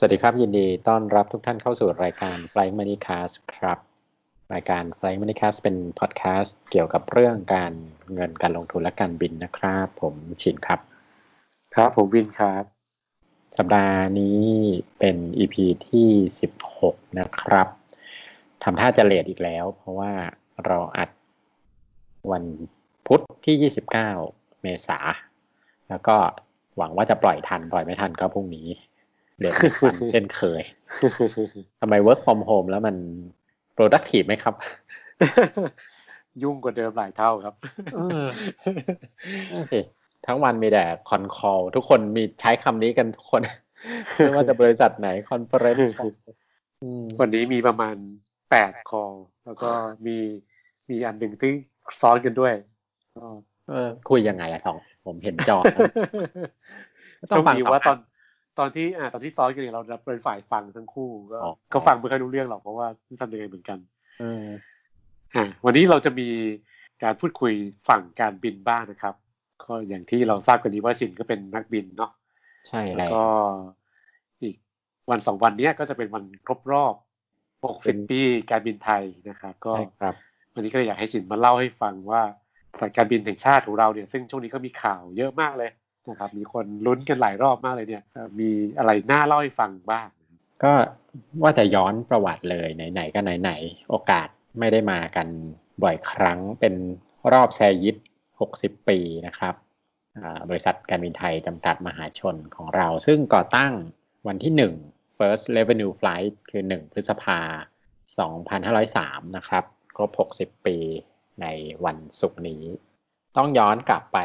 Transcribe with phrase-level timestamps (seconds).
[0.00, 3.78] สวัสดีครับ ยินดีต้อนรับทุกท่านเข้าสู่รายการ Flying Money Cast ครับ
[4.54, 7.72] รายการ Flying Money Cast เป็นพอดแคสต์เกี่ยวกับเรื่องการ
[8.14, 10.80] เงินการลงทุนและการบินนะครับ ผมชินครับ
[11.74, 12.64] ครับผมวินครับ
[13.58, 14.44] สัปดาห์นี้
[14.98, 15.56] เป็น EP
[15.88, 16.08] ที่
[16.64, 17.68] 16 นะครับ
[18.62, 20.12] ทำท่าจะเลทอีกแล้ว เพราะว่า
[20.66, 21.10] เราอัด
[22.30, 22.44] วัน
[23.06, 24.98] พุธที่ 29 เมษา
[25.88, 26.16] แล้วก็
[26.76, 28.68] หวังว่าจะปล่อยทัน ปล่อยไม่ทันก็พรุ่งนี้
[29.38, 30.62] เดี๋ยววันเช่นเคย
[31.80, 32.96] ทำไม work from home แล้วมัน
[33.76, 34.54] productive ไหมครับ
[36.42, 37.54] ยุ่งกว่าเดิมหลายเท่าครับ
[40.26, 43.42] ทั้งวันมีแต่ con call ทุกคนมีใช้คำนี้กันทุกคน
[44.14, 45.98] ไม่ว่าจะบริษัทไหน conference
[47.20, 47.96] วันนี้มีประมาณ
[48.50, 49.12] แปด call
[49.44, 49.70] แล้วก็
[50.06, 50.16] มี
[50.88, 51.52] มีอันหนึ่งที่
[52.00, 52.52] ซ้อนกันด้วย
[53.68, 55.58] เออคุยยังไงอะทอง ผมเห็นจอ
[57.28, 57.98] โชคดีว่าตอน
[58.58, 61.38] ตอนที่อ่าตอนที่ซ้อนกันเนี่ยเราเป็นฝ่ายฟังทั้งคู่ก็
[61.72, 62.86] ก็ฟังไม่ค่อยรู้เรื่องหรอกเพราะว่า
[63.20, 63.78] ทำยังไงเหมือนกัน
[64.22, 66.28] อ่าวันนี้เราจะมี
[67.02, 67.52] การพูดคุย
[67.88, 69.14] ฝั่งการบินบ้างนะครับ
[69.64, 72.10] ก็อย่างที่เราทราบกันดีว่าชินก็เป็นนักบินเนาะ
[72.68, 73.24] ใช่แล้วก็
[74.42, 74.56] อีก
[75.10, 76.94] วันสองวันนี้ก็จะเป็นวันครบรอบ
[77.64, 79.72] หกสิบปีการบินไทยนะครับ ก็
[80.54, 82.22] วันนี้ก็อยากให้ชินมาเล่าให้ฟังว่า
[82.80, 85.70] ฝ่ายการบินแห่งชาติของเราเนี่ย ซึ่งช่วงนี้ก็มีข่าวเยอะมากเลย
[86.10, 88.04] นะครับมีคนลุ้นกันหลายรอบมากเลยเนี่ย
[88.40, 90.08] มีอะไรน่าเล่าให้ฟังบ้าง
[90.62, 90.72] ก็
[91.42, 94.28] ว่าจะย้อนประวัติเลยไหนๆก็ไหนๆโอกาส
[94.58, 95.28] ไม่ได้มากัน
[95.82, 96.74] บ่อยครั้งเป็น
[97.32, 97.96] รอบแซยิป
[98.42, 99.54] 60 ปีนะครับ
[100.48, 103.72] บริษัทการบินไทยจำกัดมหาชนของเรา ซึ่งก่อตั้ง
[104.28, 104.52] วันที่
[104.86, 107.40] 1 first revenue flight คือ 1 พฤษภา
[108.58, 109.64] 2503 นะครับ
[109.96, 110.76] ครบ 60 ปี
[111.42, 111.46] ใน
[111.84, 112.64] วันศุกร์นี้
[113.36, 114.18] ต้องย้อนกลับไป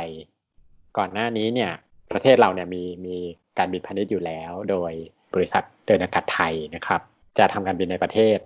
[0.97, 1.71] ก่อนหน้านี้เนี่ย
[2.11, 3.17] ประเทศเราเนี่ยมีมี
[3.57, 4.91] การบินพาณิชย์อยู่แล้ว โดย
[5.33, 7.01] บริษัทเดินอากาศไทยนะครับ
[7.37, 8.37] จะทำการบินในประเทศ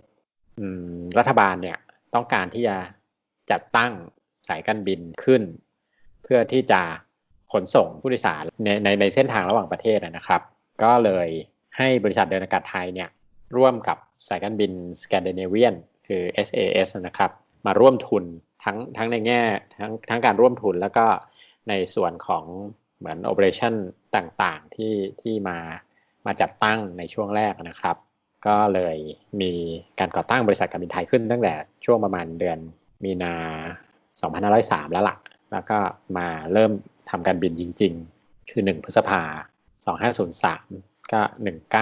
[1.18, 1.78] รัฐบาลเนี่ย
[2.16, 2.76] ต้องการที่จะ
[3.52, 3.92] จัดตั้ง
[4.48, 5.42] สายการบินขึ้น
[6.24, 6.82] เพื่อที่จะ
[7.54, 10.42] ขนส่งผู้โดยสารในในในเส้นทางระหว่างประเทศนะครับ
[10.84, 11.28] ก็เลย
[11.78, 13.10] ให้บริษัทเดินอากาศไทยเนี่ย
[13.58, 13.98] ร่วมกับ
[14.28, 14.72] สายการบิน
[15.04, 15.76] สแกนดิเนเวียน
[16.08, 17.32] คือ SAS นะครับ
[17.66, 18.24] มาร่วมทุน
[18.64, 19.42] ทั้งทั้งในแง่
[19.82, 21.06] ทั้งทั้งการร่วมทุนแล้วก็
[21.70, 22.44] ในส่วนของ
[22.98, 23.74] เหมือนโอเปอเรชัน
[24.16, 25.58] ต่างๆที่ที่มา
[26.26, 27.96] มาจัดตั้งในช่วงแรกนะครับ
[28.48, 28.98] ก็เลย
[29.42, 29.52] มี
[30.00, 31.54] การก่อตั้งบริษัทการบินไทยขึ้นตั้งแต่
[31.86, 32.60] ช่วงประมาณเดือน
[33.04, 33.36] มีนา
[34.34, 35.18] 2503 แล้วละ่ะ
[35.52, 35.78] แล้วก็
[36.18, 36.72] มาเริ่ม
[37.10, 39.22] ทำการบินจริง ๆ คือ 1 พฤษภา
[40.38, 41.22] 2503 ก็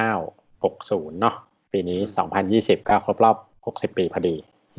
[0.09, 1.35] 1960 เนาะ
[1.71, 1.99] ปีนี้
[2.43, 3.37] 2020 ก็ครบรอบ
[3.91, 4.35] 60 ปีพอดี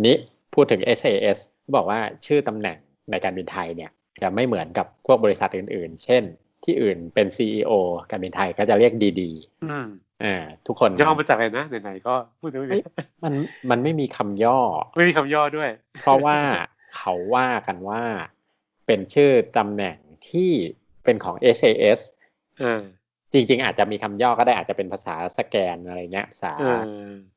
[0.06, 0.16] นี้
[0.54, 1.38] พูดถึง SAS
[1.76, 2.76] บอกว่าชื่อตำแหน่ง
[3.10, 3.90] ในการบินไทยเนี่ย
[4.22, 6.22] จะไม่เหมือนกับพวกบริษัทอื่น ๆ เช่น
[6.64, 7.72] ที่อื่นเป็น CEO
[8.10, 9.86] การบินไทยก็จะเรียกดีๆอืม
[10.24, 12.60] อ่าทุกคนย่อมาจากอะไรนะไหนๆก็พูดถึง
[13.24, 13.34] มัน
[13.70, 14.58] มันไม่มีคำย่อ
[14.96, 16.38] ไม่มีคำย่อด้วย เพราะว่า
[16.96, 18.02] เขาว่ากันว่า
[18.86, 19.96] เป็นชื่อตำแหน่ง
[20.30, 20.50] ที่
[21.04, 22.00] เป็นของ SAS
[22.62, 22.82] อ่า
[23.32, 26.54] จริง ๆ อาจจะมีคำย่อก็ได้อาจจะเป็นภาษาสแกนอะไรเงี้ยภาษา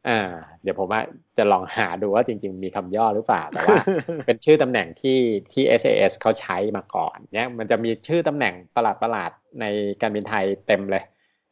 [0.08, 0.30] อ่า
[0.64, 1.02] เดี๋ยวผมว่า
[1.38, 3.78] จะลองหาดูว่าจริง ๆ มีคำย่อหรือเปล่าแต่ว่า
[4.26, 5.20] เป็นชื่อตำแหน่งที่
[5.54, 9.66] ที่ SAS เขาใช้มาก่อนเนี่ยมันจะมีชื่อตำแหน่งประหลาดประหลาดใน
[10.02, 11.04] การบินไทยเต็มเลย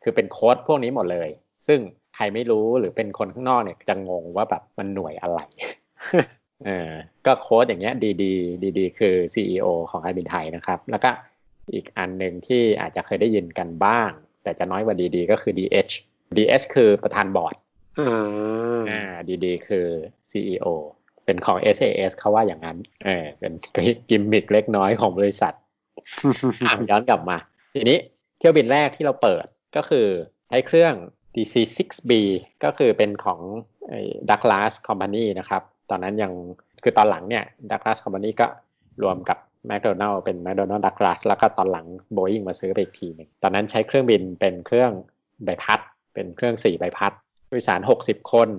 [0.03, 1.30] คือเป็นโค้ดพวกนี้หมดเลย
[1.68, 1.80] ซึ่ง
[2.16, 5.40] ใครไม่รู้หรือเป็นคนข้างนอกเนี่ยจะงงว่าแบบมันหน่วยอะไร
[6.66, 6.92] เออ
[7.25, 8.34] ก็โค้ดอย่างเงี้ยดีดี
[8.64, 11.09] ดีดีคือ CEO ของการบินไทยนะครับ แล้วก็
[11.74, 14.12] อีกอันหนึ่งที่อาจจะเคยได้ยินกันบ้าง
[14.47, 15.94] แต่จะน้อยกว่าดีๆก็คือ DH
[16.38, 17.56] DH คือประธานบอร์ด
[18.90, 19.02] อ่า
[19.44, 19.85] ดีๆคือ
[20.30, 20.66] CEO
[21.25, 23.53] เป็นของ SAS เขาว่าอย่างนั้น เออ เป็น
[24.09, 25.53] กิมมิกเล็กน้อยของบริษัท
[26.90, 27.38] ย้อนกลับมา
[27.74, 27.97] ทีนี้
[28.40, 30.07] เที่ยวบินแรกที่เราเปิดก็คือ
[30.47, 30.94] ใช้เครื่อง
[31.36, 32.12] DC6B
[32.63, 33.40] ก็คือเป็นของ
[34.30, 36.31] Douglas Company นะครับ ตอนนั้นยัง
[36.84, 38.48] คือตอนหลังเนี่ย Douglas Company ก็
[39.04, 39.38] รวมกับ
[39.68, 44.92] แมคโดนัลเป็นแมคโดนัลดักลาสแล้วก็ตอนหลังโบอิงมาซื้อไปอีกทีหนึ่งตอนนั้นใช้เครื่องบินเป็นเครื่อง
[45.46, 45.80] ใบพัด
[46.14, 47.14] เป็นเครื่องสี่ใบพัด
[47.48, 48.50] ผู้โดยสารหกสิบคน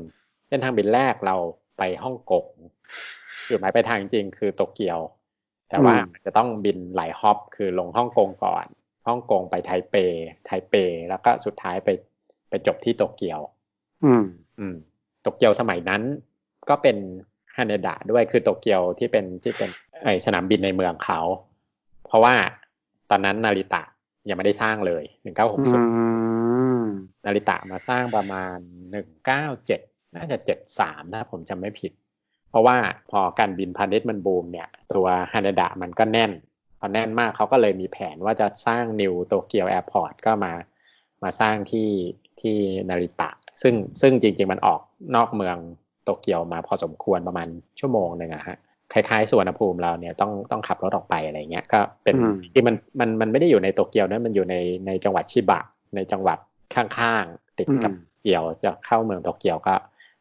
[0.48, 1.36] เส้นทางบินแรกเรา
[1.78, 2.46] ไปฮ่องกง
[3.48, 4.98] จุดหมายไปทางจริงคือโตเกียว
[5.68, 5.94] แต่ว่า
[6.24, 8.66] จะต้องบินหลายฮอปคือลงฮ่องกงก่อน
[9.08, 9.94] ฮ่องกงไปไทเป
[10.46, 10.74] ไทเป
[11.08, 11.88] แล้วก็สุดท้ายไป
[12.48, 13.40] ไปจบที่โตเกียว
[14.04, 14.24] อืม
[14.58, 14.76] อืม
[15.22, 16.02] โตเกียวสมัยนั้น
[16.68, 16.96] ก็เป็น
[17.56, 19.70] ฮาเนดะด้วยคือโตเกียวที่เป็นที่เป็น
[20.04, 21.20] ไอสนามบินในเมืองเขา
[22.06, 22.34] เพราะว่า
[23.10, 23.82] ตอนนั้นนาริตะ
[24.28, 25.92] ยังไม่ได้สร้างเลยหนึ่งเก้าหกศูนย์
[27.24, 28.56] นาริตะมาสร้างประมาณ
[28.90, 29.80] หนึ่งเก้าเจ็ด
[30.16, 31.92] น่าจะเจ็ดสามถ้าผมจำไม่ผิด
[32.50, 32.76] เพราะว่า
[33.10, 36.32] พอการบินพาณิชย์มันบูมเนี่ย ตัวฮาเนดะมันก็แน่น
[36.78, 40.52] พอแน่นมากเขาก็เลยมีแผนว่าจะสร้าง New Tokyo Airport ก็มา
[41.22, 41.88] มาสร้างที่
[42.40, 42.56] ที่
[42.88, 43.30] นาริตะ
[43.62, 44.80] ซึ่งซึ่งจริง ๆ มันออก
[45.16, 45.56] นอกเมือง
[46.04, 47.48] โตเกียวมาพอสมควรประมาณ
[47.80, 48.58] ชั่วโมงหนึ่งอะฮะ
[48.92, 52.14] คล้ายๆสุวรรณภูมิเราเนี่ยต้องต้องขับรถออกไปอะไรเงี้ยก็เป็น
[52.52, 54.56] ที่มันมันมันไม่ได้อยู่ในโตเกียวนะมันอยู่ใน
[54.86, 55.60] ในจังหวัดชิบะ
[55.96, 56.38] ในจังหวัด
[56.74, 59.74] ข้างๆติดกับเกียวจะเข้าเมืองโตเกียวก็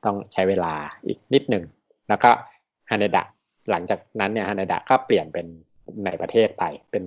[0.05, 0.73] ต้องใช้เวลา
[1.07, 1.63] อีกนิดหนึ่ง
[2.09, 2.29] แล้วก็
[2.89, 3.23] ฮาเนดะ
[3.69, 5.45] หลังจากนั้นเนี่ยฮาเนดะก็เปลี่ยนเป็น
[6.05, 7.03] ในประเทศไปเป็น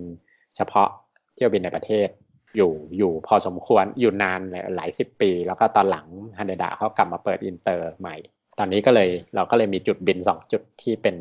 [0.56, 0.88] เฉพาะ
[1.34, 2.08] เที่ยวบินในประเทศ
[2.56, 4.40] อยู่อยู่พอสมควรอยู่นาน
[4.76, 6.06] หลายสิบปี แล้วก็ตอนหลัง
[6.38, 8.16] ฮาเนดะเขากลับมาเปิดอินเตอร์ใหม่
[8.58, 11.16] ตอนนี้ก็เลยเราก็เลยมีจุดบินสองจุดที่เป็น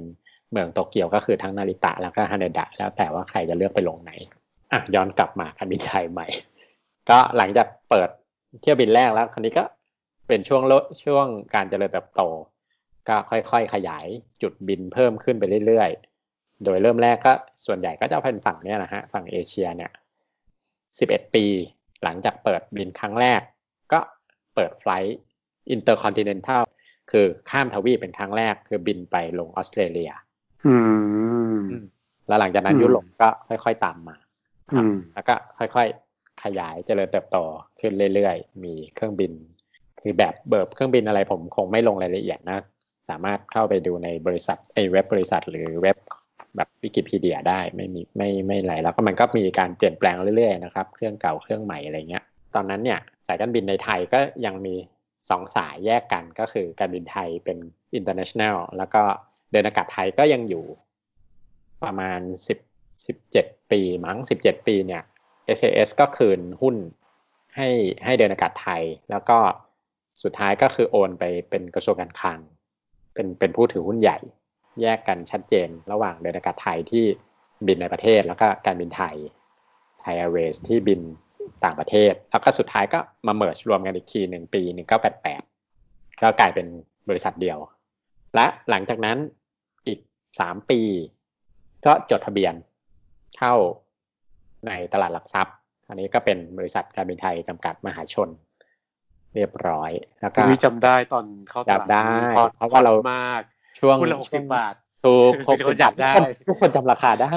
[0.51, 4.11] เมืองโตเกียวก็คือทั้งนาริตะแล้วก็ฮาเนดะแล้วแต่ว่าใครจะเลือกไปลงไหน
[4.71, 6.27] อะย้อนกลับมาการบินไทยใหม่
[7.09, 8.09] ก็หลังจากเปิด
[8.61, 9.63] เที่ยวบินแรกแล้วคราวนี้ก็
[10.27, 11.25] เป็นช่วงลดช่วง
[11.55, 12.21] การเจริญเติบโต
[13.09, 14.05] ก็ค่อยๆขยาย
[14.41, 17.33] จุดบินเพิ่มขึ้นไปเรื่อยๆ โดยเริ่มแรกก็
[17.65, 19.91] ส่วนใหญ่ก็จะเป็นฝั่งเนี้ยนะฮะฝั่งเอเชียเนี่ย
[20.99, 21.45] สิบเอ็ดปี
[22.03, 23.41] หลังจากเปิดบินครั้งแรก
[23.93, 23.99] ก็
[24.55, 26.63] เปิด flight intercontinental
[27.11, 30.11] คือข้ามทวีปเป็นครั้งแรก คือบินไปลงออสเตรเลีย
[32.27, 34.15] แล้วหลังจากนั้นยุโรปก็ค่อย ๆ ตามมา
[35.13, 37.37] แล้วก็ค่อยๆขยายเจริญเติบโต
[37.79, 39.31] ขึ้นเรื่อยๆ มีเครื่องบิน
[40.01, 42.59] คือแบบเบิร์บเครื่องบินอะไรผมคงไม่ลงรายละเอียดนะ
[43.09, 45.97] สามารถเข้าไปดูในบริษัทไอเว็บบริษัทหรือเว็บ
[46.55, 52.23] แบบวิกิพีเดียได้ไม่มีไม่ไม่ไหลแล้วก็มันก็มีการเปลี่ยนแปลงเรื่อยๆนะครับ เครื่องเก่าเครื่องใหม่อะไรเงี้ย
[52.55, 54.75] ตอนนั้นเนี่ยสายการบินในไทยก็ยังมี
[55.29, 57.57] สองสายแยกกันก็คือการบินไทยเป็น
[57.97, 59.03] international แล้วก็
[59.51, 60.65] เดินอากาศไทยก็ยังอยู่
[61.83, 62.59] ประมาณสิบ
[63.07, 65.03] สิบเจ็ดปีมั้งสิบเจ็ดปีเนี่ย
[65.57, 66.75] SAS ก็คืนหุ้น
[67.55, 67.69] ให้
[68.05, 69.37] ให้เดินอากาศไทย แล้วก็
[70.23, 72.39] สุดท้ายก็คือโอนไปเป็นกระทรวงการคลัง
[73.13, 74.17] เป็นเป็นผู้ถือหุ้นใหญ่
[74.81, 77.05] แยกกันชัดเจนระหว่างเดินอากาศไทยที่
[77.67, 79.15] บินในประเทศแล้วก็การบินไทย
[80.01, 81.01] ไทยแอร์เวย์ที่บิน
[81.63, 85.41] ต่างประเทศ แล้วก็สุดท้ายก็มาเมิร์ชรวมกันอีกทีหนึ่งปีหนึ่งเก้าแปดแปด
[86.21, 86.67] ก็กลายเป็น
[87.09, 87.57] บริษัทเดียว
[88.35, 89.17] และหลังจากนั้น
[90.39, 90.81] สามปี
[91.85, 92.53] ก็จดทะเบียน
[93.37, 93.53] เข้า
[94.67, 95.55] ในตลาดหลักทรัพย์
[95.87, 98.29] อันนี้ก็เป็นบริษัทการบินไทยจำกัดมหาชน
[99.35, 99.91] เรียบร้อย
[100.21, 102.09] แล้วก็จำได้ตอนเข้าตลาดได้
[102.57, 103.41] เพราะว่าเรามาก
[103.79, 104.73] ช่วงละหกสิบบาท
[105.05, 106.13] ถูกคนจับได้
[106.47, 107.35] ทุกคนจำราคาได้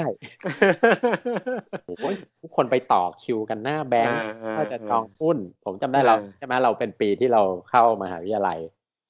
[1.85, 4.17] โอ้ยทุกคนไปต่อคิวกันหน้าแบงค์
[4.51, 8.59] เพื่อจะจองหุ้น ผมจำได้เราใช่ไหมเราเป็นปีที่เราเข้ามหาวิทยาลัย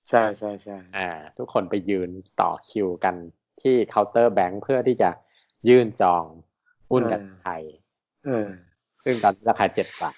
[0.10, 2.10] ใช่ใช่ใช่อ่า ทุกคนไปยืน
[2.42, 3.16] ต่อคิวกัน
[3.64, 5.10] ที่เคาน์เตอร์แบงค์เพื่อที่จะ
[5.70, 6.24] ยื่นจอง
[6.92, 7.62] หุ้นการบินไทย
[8.26, 8.48] เออ
[9.04, 10.16] ซึ่งตอนราคาเจ็ดบาท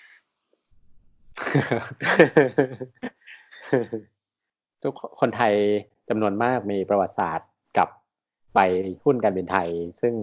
[4.83, 5.53] ทุกคนไทย
[6.09, 7.89] จำนวนมากมีประวัติศาสตร์กับ
[8.55, 8.59] ไป
[9.03, 9.69] หุ้นการบินไทย
[10.01, 10.13] ซึ่ง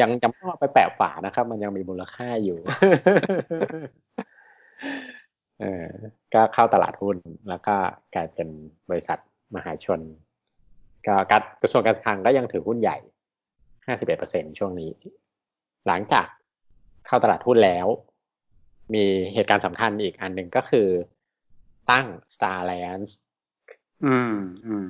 [0.00, 2.58] ยังจำต้องไปแปะฝานะครับ มันยังมีมูลค่าอยู่
[5.60, 5.86] เออ
[6.34, 7.16] ก็เข้าตลาดหุ้น
[7.48, 7.74] แล้วก็
[8.14, 8.48] กลายเป็น
[8.90, 9.18] บริษัท
[9.54, 10.00] มหาชน
[11.10, 12.98] ก็การกระทรวงการคลังก็ยังถือหุ้นใหญ่
[13.86, 14.90] ห้าสิบเอ็ดเปอร์เซ็นช่วงนี้
[15.86, 16.26] หลังจาก
[17.06, 17.86] เข้าตลาดหุ้นแล้ว
[18.94, 19.04] มี
[19.34, 20.88] เหตุการณ์สำคัญอีกอันหนึ่งก็คือ
[21.90, 23.10] ตั้ง Star Alliance
[24.04, 24.36] อืม
[24.66, 24.88] อืม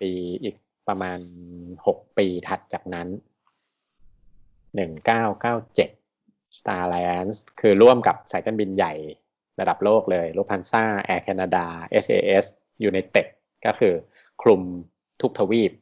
[0.00, 0.10] ปี
[0.42, 0.56] อีก
[0.88, 1.18] ประมาณ
[1.86, 3.08] หกปีถัดจากนั้น
[4.74, 5.90] หนึ่งเก้าเก้าเจ็ด
[6.58, 8.94] Star Alliance คือร่วมกับสายการบินใหญ่
[9.60, 11.66] ระดับโลกเลยลูพันซ่าแอร์แคนาดา
[12.04, 12.44] SAS
[12.88, 13.26] United
[13.66, 13.94] ก็คือ
[14.42, 14.62] คลุม
[15.22, 15.72] ทุกทวีป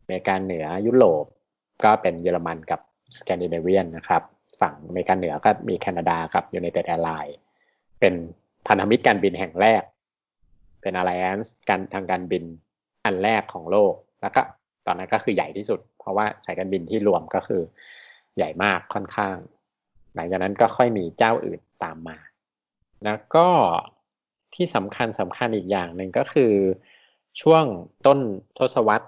[0.00, 1.24] อเมริกาเหนือยุโรป
[1.84, 2.80] ก็เป็นเยอรมันกับ
[3.18, 4.22] สแกนดิเนเวียนนะครับ
[4.60, 7.36] ฝั่งอเมริกาเหนือก็มีแคนาดากับ United Airlines
[8.00, 8.14] เป็น
[8.66, 9.82] พันธมิตรการบินแห่งแรก
[10.80, 12.44] เป็น alliance การทางการบิน
[13.04, 14.42] อันแรกของโลกแล้วก็
[14.86, 17.62] ตอนนั้นก็คือใหญ่ที่สุด เพราะว่าสายการบินที่รวมก็คือ
[18.36, 19.36] ใหญ่มากค่อนข้าง
[20.14, 22.18] หลังจากนั้นก็ค่อยมีเจ้าอื่นตามมา
[23.04, 23.48] แล้วก็
[24.54, 26.52] ที่สำคัญสำคัญอีกอย่างหนึ่งก็คือ
[27.40, 27.64] ช่วง
[28.06, 28.18] ต้น
[28.58, 29.06] ทศวรรษ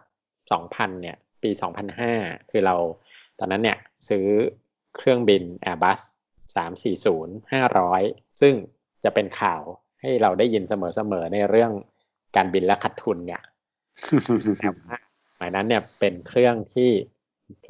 [0.48, 1.50] 2000 เนี่ย ปี
[2.00, 2.74] 2005 คือเรา
[3.38, 4.26] ตอนนั้นเนี่ยซื้อ
[4.96, 6.00] เครื่องบิน Airbus
[6.56, 8.54] 340 500 ซึ่ง
[9.04, 9.62] จะเป็นข่าว
[10.00, 11.72] ให้เราได้ยินเสมอๆในเรื่อง
[12.36, 13.42] การบินและขาดทุนเนี่ย
[14.60, 14.96] แต่ว่า
[15.36, 16.90] สมัยนั้นเนี่ยเป็นเครื่องที่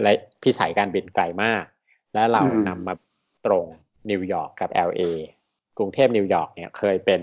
[0.02, 1.64] ระยะพิสัยการบินไกลมาก
[2.14, 2.94] และเรานำมา
[3.46, 3.66] ตรง
[4.10, 5.02] นิวยอร์กกับ LA
[5.78, 7.22] กรุงเทพนิวยอร์กเนี่ยเคยเป็น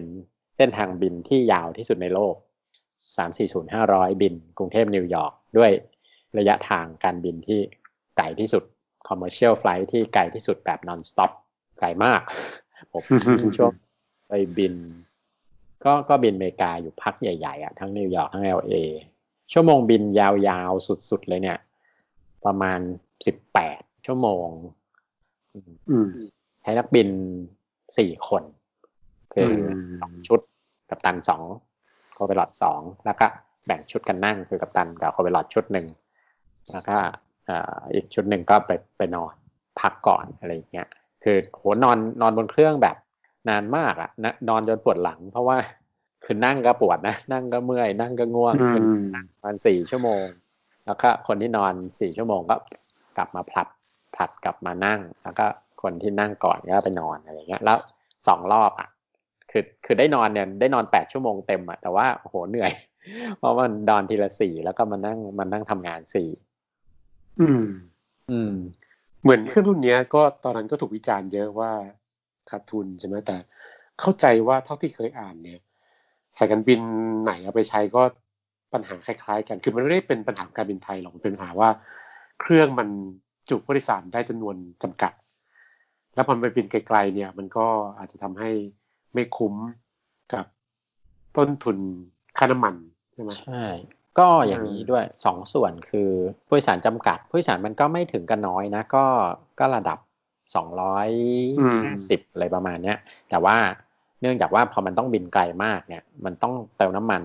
[0.58, 2.36] เส้นทางบินที่ยาวที่สุดในโลก
[3.08, 5.72] 340 500 บิน กรุงเทพนิวยอร์กด้วย
[6.38, 7.60] ระยะทางการบินที่
[8.18, 8.64] ไกลที่สุด
[9.08, 11.32] commercial flight ที่ไกลที่สุดแบบ non stop
[11.80, 12.22] ไกลมาก
[12.92, 13.04] ผม
[13.58, 13.74] ช่วง
[14.28, 14.74] ไปบิน
[15.86, 18.76] ก็ก็บินอเมริกาอยู่พักใหญ่ๆอะทั้งนิวยอร์กทั้ง LA
[19.54, 21.60] ชั่วโมงบินยาวๆ สุดๆ เลยเนี่ย
[22.46, 22.80] ประมาณ
[23.26, 24.48] สิบแปดชั่วโมง
[26.62, 27.10] ใช้นักบิน
[27.98, 28.44] สี่คน
[29.34, 29.52] คือ
[30.02, 30.40] สองชุด
[30.90, 33.28] กับตันสองโคเปลอดสองแล้วก็
[33.66, 35.88] แบ่งชุดกันนั่งคือกับตันกับโคเปลอดชุดหนึ่ง
[36.72, 36.98] แล้วก็
[37.94, 39.34] อีกชุดหนึ่งก็ไปไปนอน
[39.80, 40.88] พักก่อนอะไรอย่างเงี้ย
[41.24, 42.98] คือโหนอนนอนบนเครื่องแบบ
[43.50, 45.58] นานมากอะนะนอนจนปวดหลัง เพราะว่า
[46.26, 48.86] คือนั่งก็ปวดนะ นั่งก็เมื่อย นั่งก็ง่วงเป็น
[49.34, 50.26] ประมาณสี่ชั่วโมง
[50.86, 52.56] แล้วก็คนที่นอนสี่ชั่วโมงก็
[53.18, 53.68] กลับมาผลัด
[54.16, 55.46] ผลัดกลับมานั่ง แล้วก็
[55.82, 57.78] คนที่นั่งก่อนก็ไปนอนอะไรเงี้ย แล้ว
[58.28, 58.90] สองรอบอะ
[59.52, 62.72] คือคือได้นอนเนี่ยได้นอนแปดชั่วโมงเต็มอะแต่ว่าโหเหนื่อย
[63.38, 66.30] เพราะมันนอนทีละสี่แล้วก็มานั่งมานั่งทำงานสี่
[67.42, 67.66] อืม
[68.32, 68.54] อืม
[69.24, 71.72] เหมือนเครื่องรุ่นนี้ก็ตอนนั้นก็ถูกวิจารณ์เยอะว่า
[72.50, 73.38] ขาดทุนใช่ไหมแต่
[74.00, 75.60] เข้าใจว่าเท่าที่เคยอ่านเนี่ย
[76.38, 76.82] สายการบิน
[77.24, 78.02] ไหนเอาไปใช้ก็
[78.74, 81.70] ปัญหาคล้ายๆ กัน คือมันไม่ได้เป็นปัญหาการบินไทยหรอกเป็นปัญหาว่า
[82.42, 82.90] เครื่องมัน
[83.50, 85.14] จุผู้โดยสารได้จำนวนจำกัด
[86.16, 87.66] แล้วพอไปบินไกลๆเนี่ย มันก็
[87.98, 88.50] อาจจะทำให้
[89.14, 89.56] ไม่คุ้ม
[90.34, 90.46] กับ
[91.38, 91.78] ต้นทุน
[92.38, 92.76] ค่าน้ำมัน
[93.14, 93.66] ใช่ไหมใช่
[94.20, 96.10] ก็อย่างนี้ด้วยสองส่วนคือ
[96.48, 99.06] ผู้โดยสารจำกัด ผู้โดยสารมันก็ไม่ถึงกันน้อยนะ ก็
[99.60, 100.00] ก็ระดับ
[100.56, 101.10] สองร้อย
[102.10, 102.98] สิบอะไรประมาณเนี้ย
[103.30, 103.58] แต่ว่า
[104.22, 107.22] เนื่องจากว่าพอมันต้องบินไกลมากเนี่ย มันต้องเติมน้ำมัน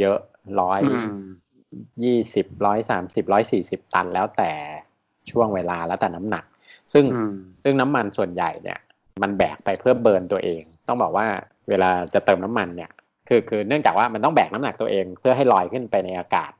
[0.00, 0.18] เยอะ
[0.60, 0.80] ร้อย
[2.04, 4.50] ยี่สิบร้อยสามสิบร้อยสี่สิบตันแล้วแต่
[5.30, 6.44] ช่วงเวลาแล้วแต่น้ำหนัก
[6.92, 7.04] ซึ่ง
[7.62, 8.78] ซึ่งน้ำมันส่วนใหญ่เนี่ย
[9.22, 11.26] มันแบกไปเพื่อเบิร์นตัวเอง ต้องบอกว่า
[11.68, 12.90] เวลาจะเติมน้ำมันเนี่ย
[13.28, 16.52] คือคือเนื่องจากว่ามันต้องแบกน้ำหนักตัวเองเพื่อให้ลอยขึ้นไปในอากาศ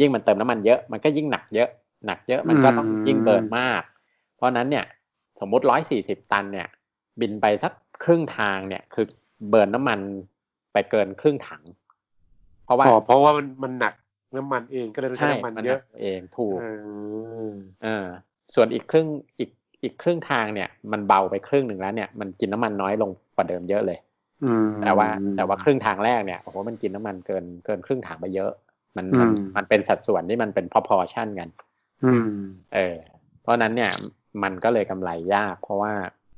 [0.00, 1.68] ยิ่งมันเติมน้ำมันเยอะมันก็ยิ่งหนักเยอะ
[2.06, 3.82] หนักเยอะมันก็ต้องยิ่งเบิร์นมาก
[4.36, 4.84] เพราะนั้นเนี่ย
[5.40, 6.68] สมมุติร้อยสี่สิบตันเนี่ย
[7.20, 7.72] บินไปสัก
[8.04, 9.06] ครึ่งทางเนี่ยคือ
[9.48, 10.00] เบิร์นน้ำมัน
[10.72, 11.62] ไปเกินครึ่งถัง
[12.64, 13.94] เพราะว่าเพราะว่ามันมันหนัก
[14.36, 16.58] น้ำมันเองก็เลยใช้น้ำมันเยอะเองถูก
[17.84, 18.06] อ่า
[18.54, 19.06] ส่วนอีกครึ่ง
[19.38, 19.50] อีก
[19.82, 23.98] อีกครึ่งทางเนี่ย มันเบาไปครึ่งหนึ่งแล้วเนี่ยมันกินน้ำมันน้อยลงกว่าเดิมเยอะเลย
[24.82, 28.52] แต่ว่าแต่ว่าครึ่งทางแรกเนี่ยโอ้โหมันกินน้ำมันเกินเกินครึ่งทางไปเยอะ
[28.96, 31.48] มันมันมันเป็นสัดส่วนที่มันเป็นพอๆชั่นกัน
[32.04, 32.28] อืม
[32.74, 32.96] เออ
[33.42, 33.92] เพราะนั้นเนี่ย
[34.42, 35.92] มันก็เลยกำไรยาก เพราะว่า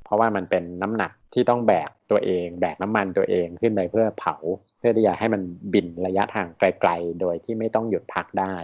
[0.04, 4.34] เพราะว่ามันเป็นน้ำหนักที่ต้องแบกตัวเอง แบกน้ำมันตัวเองขึ้นไปเพื่อเผา
[4.78, 5.42] เพื่อที่จะให้มัน
[5.74, 8.54] บินระยะทางไกลๆ โดยที่ไม่ต้องหยุดพักได้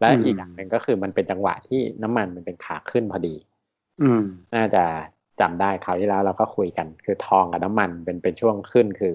[0.00, 3.34] และอีกอย่างหนึ่งก็คือมันเป็นจังหวะที่น้ำมันมันเป็นขาขึ้นพอดี
[4.02, 4.22] อืม
[4.54, 4.84] น่าจะ
[5.40, 9.14] จำได้คราวที่แล้วเราก็คุยกัน คือทองกับน้ำมันเป็นเป็นช่วงขึ้นคือ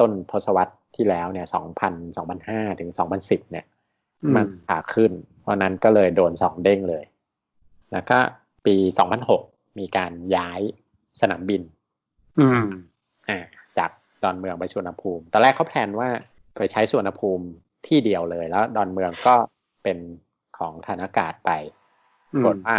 [0.00, 3.66] ต้นทศวรรษที่แล้วเนี่ยสองพันสองพันห้าถึงสองพันสิบเนี่ย
[4.34, 7.04] มันขาขึ้น เพราะนั้นก็เลยโดนสองเด้งเลย
[7.92, 8.18] แล้วก็
[8.66, 9.42] ปีสองพันหก
[9.78, 10.60] มีการย้าย
[11.20, 11.62] สนามบิน
[12.40, 12.64] อืม
[13.28, 13.38] อ่า
[13.78, 13.90] จาก
[14.22, 16.08] ดอนเมืองไปสุวรรณภูมิ ตอนแรกเขาแพลนว่า
[16.56, 17.46] ไปใช้สุวรรณภูมิ
[17.86, 19.34] ที่เดียวเลย แล้วดอนเมืองก็
[19.82, 19.98] เป็น
[20.58, 21.50] ของฐานอากาศไป
[22.44, 22.78] กดว่า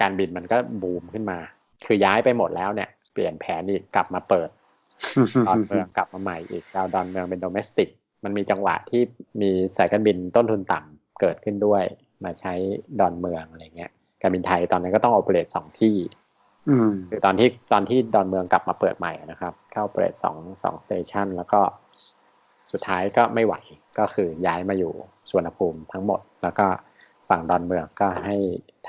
[0.00, 1.38] การบินมันก็บูมขึ้นมา
[1.86, 4.48] คือย้ายไปหมดแล้วเนี่ย เปลี่ยนแผนอีกกลับมาเปิด
[5.46, 7.88] ดอนเมืองกลับมาใหม่อีกดาวดอนเมืองเป็นโดเมสติก
[8.24, 9.02] มันมีจังหวะที่
[9.42, 11.82] มีสายการบินต้นทุนต่ำเกิดขึ้นด้วย
[12.24, 12.54] มาใช้
[13.00, 13.90] ดอนเมืองอะไรเงี้ย
[14.22, 15.96] การบินไทยตอนนั้นก็ต้องโอเปเรตสองที่
[17.10, 21.60] คือตอนที่ตอนที่ดอนเมืองกลับมาเปิดใหม่นะครับ เข้าเปิดสองสองสเตชันแล้วก็
[22.72, 23.54] สุดท้ายก็ไม่ไหว
[23.98, 24.92] ก็คือย้ายมาอยู่
[25.30, 26.66] สวนภูมิทั้งหมด แล้วก็
[27.30, 28.36] ฝั่งดอนเมืองก็ให้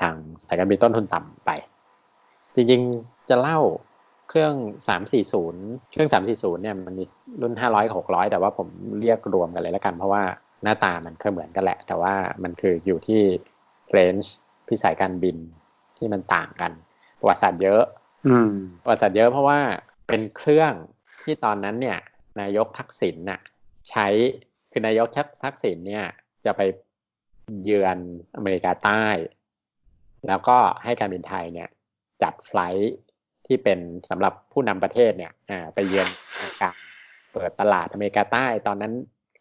[0.00, 1.50] ทางสายการบินต้นทุนต่ำไป
[2.54, 3.58] จริงๆจะเล่า
[4.28, 4.54] เครื่อง
[4.88, 7.04] สามสี่ศูนย์เครื่องสามสี่ศูนย์เนี่ยมันมี
[7.40, 8.68] รุ่นห้าร้อยหกร้อยแต่ว่าผม
[9.00, 10.22] เรียกรวมกันเลยแล้วกัน เพราะว่า
[10.62, 13.22] หน้าตามันก็เหมือนกันแหละ แต่ว่ามันคืออยู่ที่
[13.90, 14.34] เรนจ์
[14.68, 15.36] พิสัยการบิน
[15.98, 16.72] ที่มันต่างกัน
[17.20, 17.82] ประวัติศาสตร์เยอะ
[18.26, 19.58] อืมประวัติศาสตร์เยอะเพราะว่า
[20.08, 20.72] เป็นเครื่อง
[21.22, 21.98] ที่ตอนนั้นเนี่ย
[22.40, 23.40] นายกทักษิณน่ะ
[23.90, 24.06] ใช้
[24.70, 25.08] คือนายก
[25.44, 26.04] ทักษิณเนี่ย
[26.44, 26.60] จะไป
[27.64, 27.98] เยือน
[28.36, 29.06] อเมริกาใต้
[30.26, 31.68] แล้วก็ให้การบินไทยเนี่ย
[32.22, 32.90] จัดไฟล์
[33.46, 33.78] ที่เป็น
[34.10, 36.70] สำหรับผู้นำประเทศเนี่ยอ่าไปเยือนอเมริกา
[37.32, 38.92] เปิดตลาดอเมริกาใต้ ตอนนั้น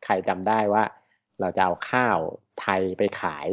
[0.06, 0.84] ใครจำได้ว่า
[1.40, 2.18] เราจะเอาข้าว
[2.62, 3.50] ไทยไปขาย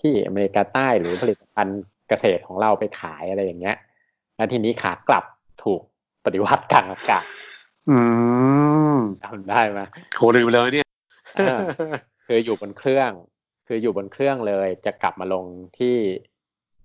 [0.00, 3.76] ที่อเมริกาใต้หรือผลิตภัณฑ์เกษตรของเราไปขายอะไรอย่างเงี้ย
[4.36, 5.24] แล้วทีนี้ขากลับ
[5.64, 5.80] ถูก
[6.24, 7.24] ปฏิวัติกลางอากาศ
[7.90, 7.98] อื
[8.94, 9.80] มจำได้ไหม
[10.14, 10.86] โคลืมเลยเนี่ย
[12.26, 13.10] คืออยู่บนเครื่อง
[13.72, 15.44] คืออยู่บนเครื่องเลยจะกลับมาลง
[15.78, 15.96] ที่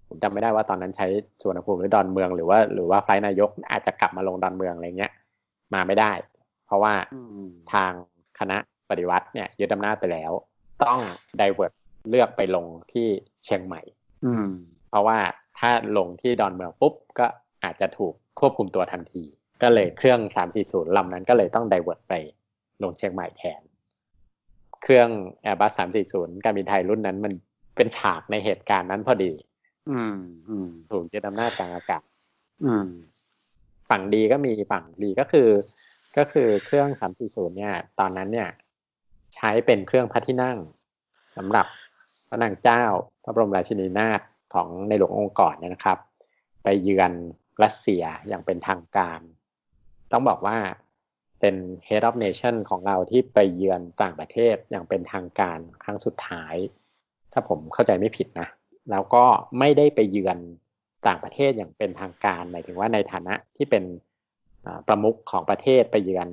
[0.08, 1.08] ผมจำไม่ได้ว่าตอนนั้นใช้
[1.42, 5.12] สุวรรณภูมิหรือดอนเมืองหรือว่า หรือว่าไฟนายกอาจจะกลับมาลงดอนเมืองอะไรเงี้ย
[5.74, 6.12] มาไม่ได้
[6.66, 6.94] เพราะว่า
[7.74, 7.92] ทาง
[8.40, 8.58] คณะ
[8.90, 10.32] ปฏิวัติเนี่ยยึดอำนาจไปแล้ว
[10.84, 11.00] ต้อง
[11.38, 11.74] divert
[12.10, 13.08] เลือกไปลงที่
[13.46, 13.82] เชียงใหม่
[14.26, 14.48] อืมเพ
[14.96, 15.18] ราะว่า
[15.60, 17.28] ถ้าลงที่ดอนเมืองปุ๊บก็
[17.64, 19.24] อาจจะถูกควบคุมตัวทันที
[19.62, 20.20] ก็เลยเครื่อง
[20.58, 22.14] 340 ลำนั้นก็เลยต้อง divert ไป
[22.84, 23.62] ลงเชียงใหม่แทน
[24.86, 25.10] เครื่อง
[25.46, 25.74] Airbus
[26.08, 27.34] 340 การบินไทยรุ่นนั้นมัน
[27.76, 29.32] เป็นฉากในเหตุการณ์นั้นพอดี
[29.90, 30.16] อืม
[30.50, 32.04] อืม ถูกยึดอำนาจกลางอากาศ
[32.66, 32.88] อืม
[33.90, 35.50] ฝั่งดีก็มีฝั่งดีก็คือ
[36.18, 38.50] ก็คือเครื่องสามสี่ศูนย์เนี่ย ตอนนั้นเนี่ย
[39.36, 40.58] ใช้เป็นเครื่องพระที่นั่ง
[41.38, 41.66] สำหรับ
[42.30, 42.84] พระนางเจ้า
[43.24, 44.22] พระบรมราชินีนาถ
[44.54, 45.98] ของในหลวงองค์ก่อนเนี่ยนะครับ
[46.64, 47.12] ไปเยือน
[47.64, 49.20] รัสเซียอย่างเป็นทางการ
[50.12, 50.58] ต้องบอกว่า
[51.40, 51.56] เป็น
[51.88, 56.56] Head of Nation ของเราที่ไปเยือนต่างประเทศอย่างเป็นทางการครั้งสุดท้าย
[57.34, 58.48] ถ้าผมเข้าใจไม่ผิดนะ
[58.92, 59.26] แล้วก็
[59.60, 60.38] ไม่ได้ไปเยือน
[61.08, 63.84] ต่างประเทศอย่างเป็นทางการหมายถึงว่าในฐานะที่เป็น
[64.88, 66.30] ประมุขของประเทศไปเยือน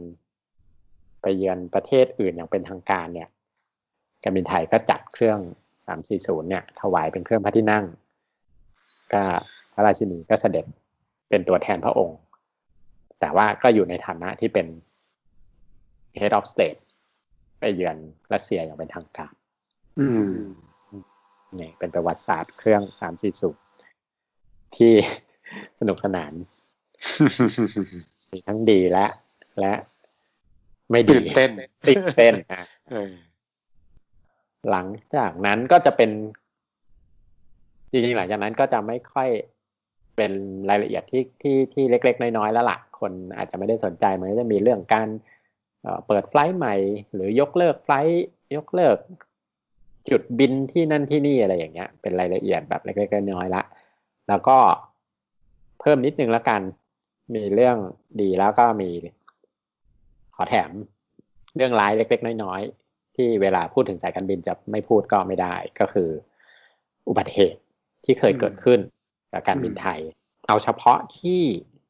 [1.23, 3.29] ไปเยือนประเทศอื่นอย่างเป็นทางการเนี่ย
[4.23, 5.39] การบินไทยก็จัดเครื่อง
[5.95, 7.85] 340 เนี่ย ถวายเป็นเครื่องพระที่นั่ง
[9.13, 9.23] ก็
[9.73, 10.67] พระราชินีก็เสด็จ
[11.29, 12.19] เป็นตัวแทนพระองค์
[13.21, 14.67] แต่ว่าก็อยู่ในฐานะที่เป็น
[16.21, 16.81] head of state
[17.59, 17.97] ไปเยือน
[18.33, 19.33] รัสเซียอย่างเป็นทางการ
[20.01, 20.33] อืม
[21.61, 23.57] นี่เป็นประวัติศาสตร์เครื่องสามสี่สูบ
[24.77, 24.93] ที่
[25.81, 26.33] สนุกสนาน
[28.33, 29.07] มีทั้งดีและ
[29.61, 29.73] และ
[30.91, 31.51] ไม่ดีตื่นเต้น
[31.89, 32.63] ตื่นเต้นอะ
[34.71, 36.11] หลังจากนั้นก็จะเป็น
[37.91, 39.29] จริงๆหลังจากนั้นก็จะไม่ค่อย
[40.17, 40.33] เป็น
[40.71, 45.09] รายละเอียดที่ที่ที่เล็ก ๆ น้อยๆแล้วละ่ะ คนอาจจะไม่ได้สนใจมันก็จะมีเรื่องการ
[46.07, 46.75] เปิดไฟล์ใหม่
[47.15, 48.23] หรือยกเลิกไฟล์
[48.57, 48.97] ยกเลิก
[50.11, 53.63] จุดบินที่นั่นที่นี่อะไรอย่างเงี้ย เป็นรายละเอียดแบบเล็กๆน้อยๆละ
[54.29, 54.59] แล้วก็
[55.81, 56.63] เพิ่มนิดนึงแล้วกัน
[57.35, 57.77] มีเรื่อง
[58.21, 58.91] ดีแล้วก็มี
[60.35, 60.71] ขอแถม
[61.57, 66.09] เรื่องร้ายเล็กๆ น้อยๆ ที่เวลาพูดถึงสายการบินจะไม่พูดก็ไม่ได้ ก็คือ
[67.09, 67.61] อุบัติเหตุ
[68.05, 68.79] ที่เคยเกิดขึ้น
[69.33, 70.01] กับการบินไทย
[70.49, 71.43] เอาเฉพาะที่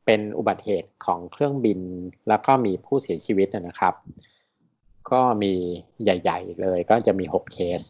[0.07, 1.81] เป็นอุบัติเหตุของเครื่องบิน
[2.29, 3.95] แล้วก็มีผู้เสียชีวิตนะครับ
[5.11, 5.53] ก็มี
[6.03, 7.81] ใหญ่ ๆ เลยก็จะมีหกเคส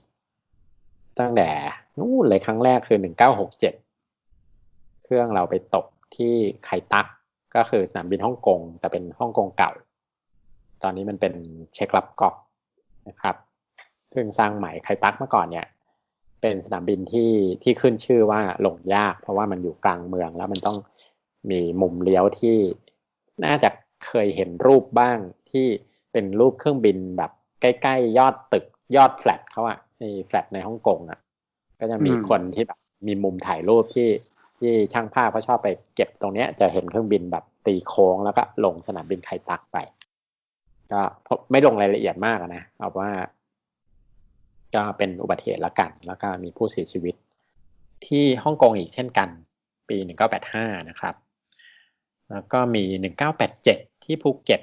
[1.19, 1.51] ตั้งแต่
[1.99, 3.75] นู่นเลยครั้งแรกคือหนึ่งเก้าหกเจ็ด
[5.05, 7.07] เครื่องเราไปตกที่ไคตัก
[7.55, 9.73] ก็คือสนามบินฮ่องกง แต่เป็นฮ่องกงเก่า
[10.83, 11.35] ตอนนี้มันเป็น
[11.75, 12.35] เช็ครับกอบ
[13.09, 13.37] นะครับ
[14.15, 15.67] ซึ่งสร้างใหม่ไคตักเมื่อก่อนเนี่ย
[16.41, 17.31] เป็นสนามบินที่
[17.63, 20.77] ที่ขึ้นชื่อว่าหลงยาก เพราะว่ามันอยู่กลางเมืองแล้วมันต้อง
[21.51, 22.57] มีมุมเลี้ยวที่
[23.45, 23.71] น่าจะ
[24.07, 25.19] เคยเห็นรูปบ้าง
[25.51, 25.67] ที่
[26.13, 28.65] เป็นรูปเครื่องบินแบบใกล้ๆยอดตึก
[28.97, 31.19] ยอดแฟลตเขาอะในแฟลตในฮ่องกงอะ
[31.81, 34.09] ก็จะมีคนที่แบบมีมุมถ่ายรูปที่
[34.59, 39.77] ที่ช่างภาพเขาชอบไปเก็บตรงเนี้ย จะเห็นเครื่องบินแบบตีโค้งแล้วก็ลงสนามบินไคตักไป
[40.93, 41.01] ก็
[41.51, 43.11] ไม่ลงรายละเอียดมากนะเอาว่า
[44.75, 47.15] ก็เป็นอุบัติเหตุละกัน แล้วก็มีผู้เสียชีวิต
[48.07, 49.29] ที่ฮ่องกงอีกเช่นกัน
[49.89, 49.97] ปี
[50.43, 51.15] 1985นะครับ
[52.33, 52.85] แล้วก็มี
[53.45, 54.61] 1987 ที่ภูเก็ต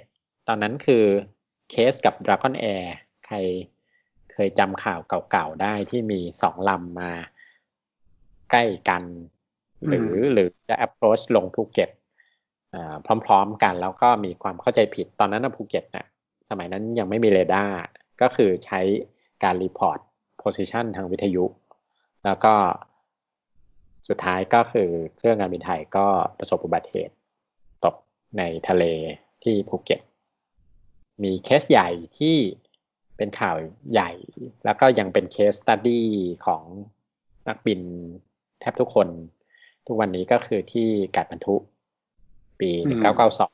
[0.47, 1.03] ตอนนั้นคือ
[1.69, 2.85] เคสกับ Dragon Air
[3.25, 3.37] ใคร
[4.33, 4.99] เคยจำข่าว
[5.31, 7.11] เก่าๆได้ที่มีสองลำมา
[8.51, 9.03] ใกล้กัน
[9.87, 11.89] หรือหรือจะ approach ลงภูเก็ต
[13.25, 16.05] พร้อมๆกันแล้วก็มีความเข้าใจผิดตอนนั้นภูเก็ตน่ะ
[16.49, 17.75] สมัยนั้นยังไม่มีเรดาร์
[18.21, 18.81] ก็คือใช้
[19.43, 19.99] การ report
[20.43, 21.45] position ทางวิทยุ
[22.25, 22.53] แล้วก็
[24.09, 27.15] สุดท้ายก็คือเครื่องการบินไทยก็ประสบอุบัติเหตุ
[28.37, 28.83] ในทะเล
[29.43, 30.01] ที่ภูเก็ต
[31.23, 32.35] มีเคสใหญ่ที่
[33.17, 33.55] เป็นข่าว
[33.91, 34.11] ใหญ่
[34.65, 36.07] แล้วก็ยังเป็น case study
[36.45, 36.63] ของ
[37.47, 37.81] นักบิน
[38.59, 39.07] แทบทุกคน
[39.87, 41.55] ทุกวันนี้ก็คือที่กาฐมาณฑุ
[42.59, 43.51] ปีหนึ่งเก้าเก้าสอง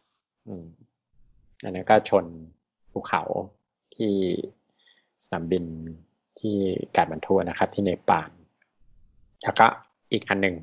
[1.64, 2.26] อันนั้นก็ชน
[2.92, 3.24] ภูเขา
[3.96, 4.14] ที่
[5.26, 5.66] สนามบิน
[6.40, 6.56] ที่
[6.96, 8.30] กาฐมาณฑุนะครับ ที่เนปาล
[9.44, 9.68] แล้วก็
[10.12, 10.56] อีกอันหนึ่ง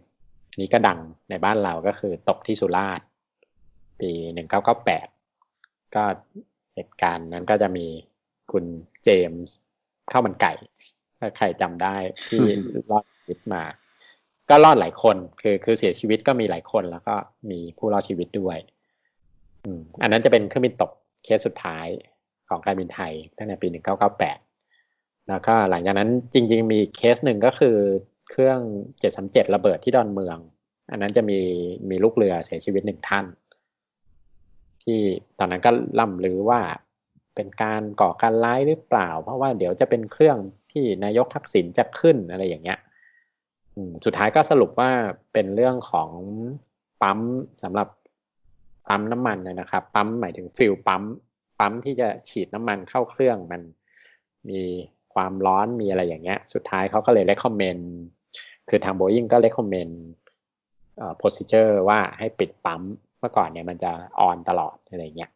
[0.60, 0.98] นี้ก็ดัง
[1.30, 3.06] ในบ้านเราก็คือตกที่สุราษฎร์
[4.02, 5.06] ปีหนึ่งเก้าเก้าแปด
[5.94, 6.04] ก็
[6.74, 7.86] เหตุการณ์นั้นก็จะมี
[8.52, 8.64] คุณ
[9.04, 9.56] เจมส์
[10.10, 10.52] เข้ามันไก่
[11.18, 11.96] ถ้าใครจำได้
[12.28, 12.44] ที่
[12.90, 13.62] รอดชีวิตมา
[14.50, 17.14] ก็รอดหลายคนคือคือเสียชีวิตก็มีหลายคนแล้วก็
[17.50, 18.58] มีผู้รอดชีวิตด้วย
[20.02, 20.90] อันนั้นจะเป็นเครื่องบินตก
[21.24, 21.86] เคสสุดท้าย
[22.48, 24.38] ของการบินไทยตั้งแต่ปีหนึ่งเก้าเก้าแปด
[25.28, 27.76] แล้วก็หลังจากนั้นจริง ๆ มีเคสหนึ่งก็คือ
[28.30, 28.58] เครื่อง
[29.00, 30.38] เจ็ดสามเจ็ดระเบิดที่ดอนเมือง
[30.90, 31.38] อันนั้นจะมี
[31.90, 33.24] มีลูกเรือเสียชีวิตหนึ่งท่าน
[34.82, 35.00] ที่
[35.38, 36.60] ตอนนั้นก็ล่ำลือว่า
[37.34, 40.38] เป็นการก่อการร้ายหรือเปล่า เพราะว่าเดี๋ยวจะเป็นเครื่อง
[40.72, 42.78] ที่นายกทักษิณจะขึ้นอะไรอย่างเงี้ย
[44.04, 44.90] สุดท้ายก็สรุปว่า
[45.32, 46.10] เป็นเรื่องของ
[47.02, 47.18] ปั๊ม
[47.62, 47.88] สำหรับ
[48.88, 51.02] ปั๊มน้ำมันนะครับปั๊มหมายถึงฟิลปั๊ม
[51.58, 53.62] ปั๊มที่จะฉีดน้ำมันเข้าเครื่องมัน
[54.50, 54.62] มี
[55.14, 57.84] ความร้อนมีอะไรอย่างเงี้ย สุดท้ายเขาก็เลย recommend
[58.68, 59.94] คือทาง Boeing ก็ recommend
[60.96, 62.82] เอ่อ procedure ว่าให้ปิดปั๊ม
[63.22, 65.30] เมื่อก่อนเนี่ยมันจะออนตลอดอะไรเงี้ย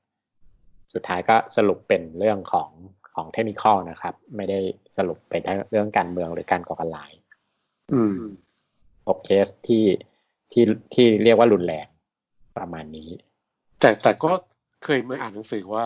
[0.94, 2.70] สุดท้ายก็สรุปเป็นเรื่องของ
[3.14, 4.58] ของเทคนิคนะครับ ไม่ได้
[4.96, 7.12] สรุปเป็นเรื่องการเมืองหรือการก่อการร้าย
[7.92, 8.16] อืม
[9.08, 9.84] หกเคสที่
[10.52, 11.86] ที่ที่เรียกว่ารุนแรง
[12.56, 13.10] ประมาณนี้
[13.80, 14.32] แต่แต่ก็
[14.84, 15.84] เคยมาอ่านหนังสือว่า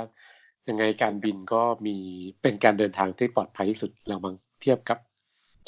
[0.69, 1.97] ยังไงการบินก็มี
[2.43, 4.99] เป็นการเดินทางที่ปลอดภัยที่สุดเราบางเทียบกับ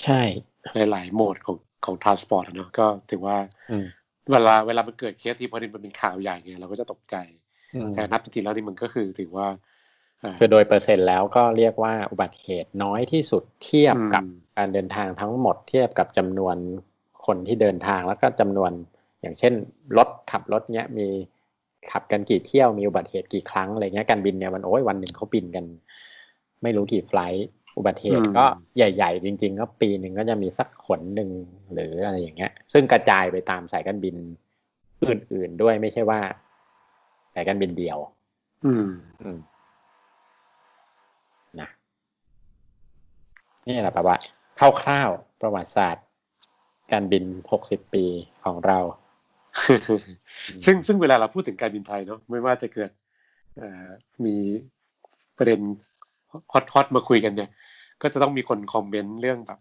[0.02, 0.20] ใช่
[0.90, 3.36] หลายๆโหมดของของ transport เนาะก็ถือว่า
[4.30, 7.16] เวลาเวลามันเกิดเคสที่พอดีมันเป็นข่าวใหญ่ไงเราก็จะตกใจ
[7.94, 9.46] แต่นับจริงๆแล้วนี่มันก็คือถือว่า
[10.38, 14.24] คือโดยเปอร์เซ็นต์แล้วก็เรียกว่าอุบัติเหตุน้อยที่สุดเทียบกับ
[14.56, 16.56] การเดินทางทั้งหมดเทียบกับจำนวน
[17.26, 18.70] คนที่เดินทางแล้วก็จำนวน
[19.20, 19.52] อย่างเช่น
[19.96, 21.08] รถขับรถเนี้ยมี
[21.90, 25.64] ขับกันกี่เที่ยวมีอุบัติเหตุกี่ครั้งอะไรเงี้ยการบินเนี่ยมันโอ้ยวันหนึ่งเขาบินกัน
[26.62, 28.44] ไม่รู้กี่ไฟล์ อุบัติเหตุก็
[28.76, 31.30] ใหญ่ ๆ จริง ๆ ก็ปีหนึ่งก็จะมีสักขนหนึ่ง
[31.72, 34.16] หรืออะไรอย่างเงี้ย ซึ่งกระจายไปตามสายการบิน
[35.08, 36.20] อื่น ๆ ด้วยไม่ใช่ว่า
[37.34, 37.98] สายการบินเดียว
[38.64, 38.88] อืม
[39.22, 39.38] อืม
[41.60, 41.68] นะ
[43.66, 44.24] นี่แหละประวัติ
[44.58, 46.06] คร่าวๆประวัติศาสตร์
[46.92, 48.04] การบินหกสิบปี
[48.44, 48.78] ของเรา
[50.64, 52.90] ซึ่งซึ่งเวลาเราพูดถึงการบินไทยเนาะไม่ว่าจะเกิด
[54.24, 54.36] มี
[55.38, 55.60] ประเด็น
[56.52, 57.50] ฮอตฮอตมาคุยกันเนี่ย
[58.02, 59.60] ก็จะต้องมีคนคอมเมนต์เรื่องแบบ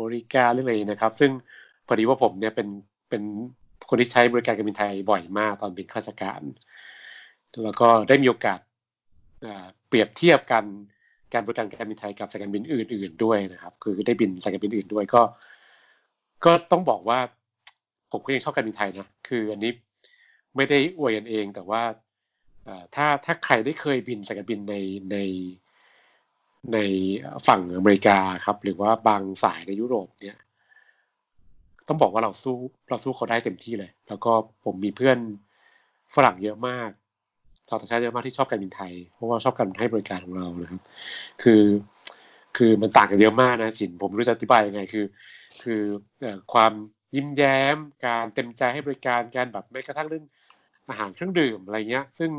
[0.00, 1.30] บริการเรื่องอะไรนะครับ ซึ่ง
[1.86, 2.68] พอดีว่าผมเนี่ยเป็น
[3.10, 3.22] เป็น
[3.88, 6.40] คนที่ใช้บริการการบินไทยบ่อยมากตอนเป็นข้าราชการ
[7.64, 8.60] แล้วก็ได้มีโอกาส
[9.88, 10.64] เปรียบเทียบกัน
[11.32, 15.22] การบริการการบินไทยกับสายการบินอื่น ๆ ด้วยนะครับ คือได้บินสายการบินอื่นด้วยก็
[16.44, 17.18] ก็ต้องบอกว่า
[18.12, 19.72] ผมก็ยังชอบการบินไทยนะคืออันนี้
[20.56, 21.82] ไม่ได้อวยกันเองแต่ว่า
[22.94, 24.74] ถ้าถ้าใครได้เคยบินสายการบินใน
[25.12, 25.16] ใน
[26.72, 26.78] ใน
[27.46, 30.38] ฝั่งอเมริกาครับ หรือว่าบางสายในยุโรปเนี่ย
[31.88, 32.56] ต้องบอกว่าเราสู้
[32.88, 34.32] เราสู้เขาได้เต็มที่เลย แล้วก็
[34.64, 35.18] ผมมีเพื่อน
[36.14, 36.90] ฝรั่งเยอะมาก
[37.68, 40.80] ชาวต่างชาติเยอะมากที่ชอบการบินไทย เพราะว่าชอบการให้บริการของเรานะครับ
[41.42, 41.62] คือ
[42.56, 45.04] คือมันต่างกันเยอะมากนะสินผมรู้จะอธิบายยังไงคือ
[45.62, 45.82] คือ
[46.52, 46.72] ความ
[47.14, 50.24] ยิ้มแย้ม การเต็มใจให้บริการการแบบแม้กระทั่งเรื่อง
[50.88, 52.30] อาหารเครื่องดื่มอะไรเงี้ย ซึ่ง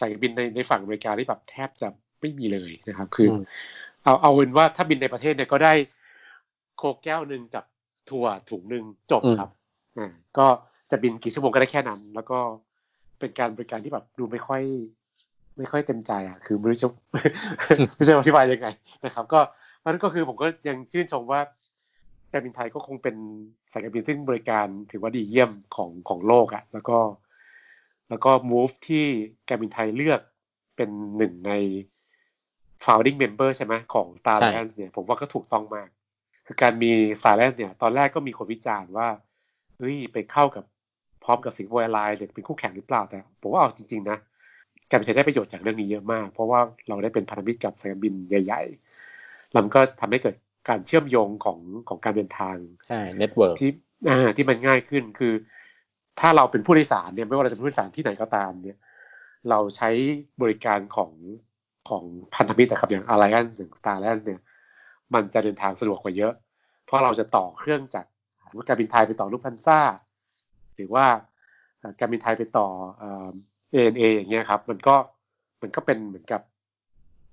[0.00, 1.88] สายบินในในฝั่งอเมริกาที่แบบแทบจะ
[2.20, 3.28] ไม่มีเลยนะครับ คือ
[4.02, 5.72] เอาเอาเป็นว่าถ้าบินในประเทศเนี่ยก็ได้
[6.76, 7.64] โคแก้วหนึ่งกับ
[8.10, 9.50] ถั่วถุงหนึ่งจบครับ
[9.98, 10.46] อ่าก็
[10.90, 12.38] จะบินกี่ชั่วโมงก็ได้แค่นั้น แล้วก็
[13.18, 14.62] เป็นการบริการที่แบบดูไม่ค่อย
[15.58, 16.88] ไม่ค่อยเต็มใจอะ คือไม่รู้จะ
[17.94, 18.68] ไม่ใช่อธิบายยังไง
[19.04, 19.40] นะครับ ก็
[19.82, 21.40] นั้นก็คือผมก็ยังชื่นชมว่า
[22.32, 23.16] การบินไทยก็คงเป็น
[23.72, 26.98] สายการบินซึ่งบริการถือว่าดีเยี่ยมของของโลกอะ แล้วก็
[28.08, 29.04] แล้วก็ move ที่
[29.48, 30.20] การบินไทยเลือก
[30.76, 31.52] เป็นหนึ่งใน
[32.84, 35.88] founding member ใช่ไหมของ Starlines เนี่ยผมว่าก็ถูกต้องมาก
[36.46, 39.08] คือการมี Star Alliance เนี่ย ตอนแรกก็มีคนวิจารณ์ว่า
[39.78, 40.64] เฮ้ยไปเข้ากับ
[41.24, 44.18] พร้อมกับสิงคโปร์แอร์ไลน์เป็นคู่แข่งหรือเปล่าแต่ผมว่าเอาจริง ๆ นะ
[44.90, 50.36] การบินไทยได้ประโยชน์จากเรื่องนี้เยอะมาก เพราะว่าเราได้เป็นพันธมิตรกับสายการบินใหญ่ๆแล้วมันก็ทำให้เกิด
[50.68, 51.58] การเชื่อมโยงของ
[51.88, 52.56] ของการเดินทาง
[52.88, 53.70] ใช่ network ที่
[54.08, 55.34] อ่าที่มันง่ายขึ้นคือ
[56.20, 58.78] ถ้าเราเป็นผู้โดยสารเนี่ยไม่ว่าเราจะเป็นผู้โดยสารที่ไหนก็ตามเนี่ย
[59.50, 59.90] เราใช้
[60.42, 61.10] บริการของ
[61.88, 64.40] ของพันธมิตรนะครับอย่างอะไรกันสึงสตาร์แลนด์เนี่ย
[65.14, 66.32] มันจะเดินทางสะดวกกว่าเยอะ
[66.84, 68.04] เพราะเราจะต่อเครื่องจาก
[68.48, 69.80] สมมติการบินไทยไปต่อลูกพันซ่า
[70.76, 71.06] หรือว่า
[72.00, 72.66] การบินไทยไปต่อ
[73.70, 74.94] เอ็นเออย่างเงี้ยครับ มันก็
[75.62, 76.40] มันก็เป็นเหมือนกับ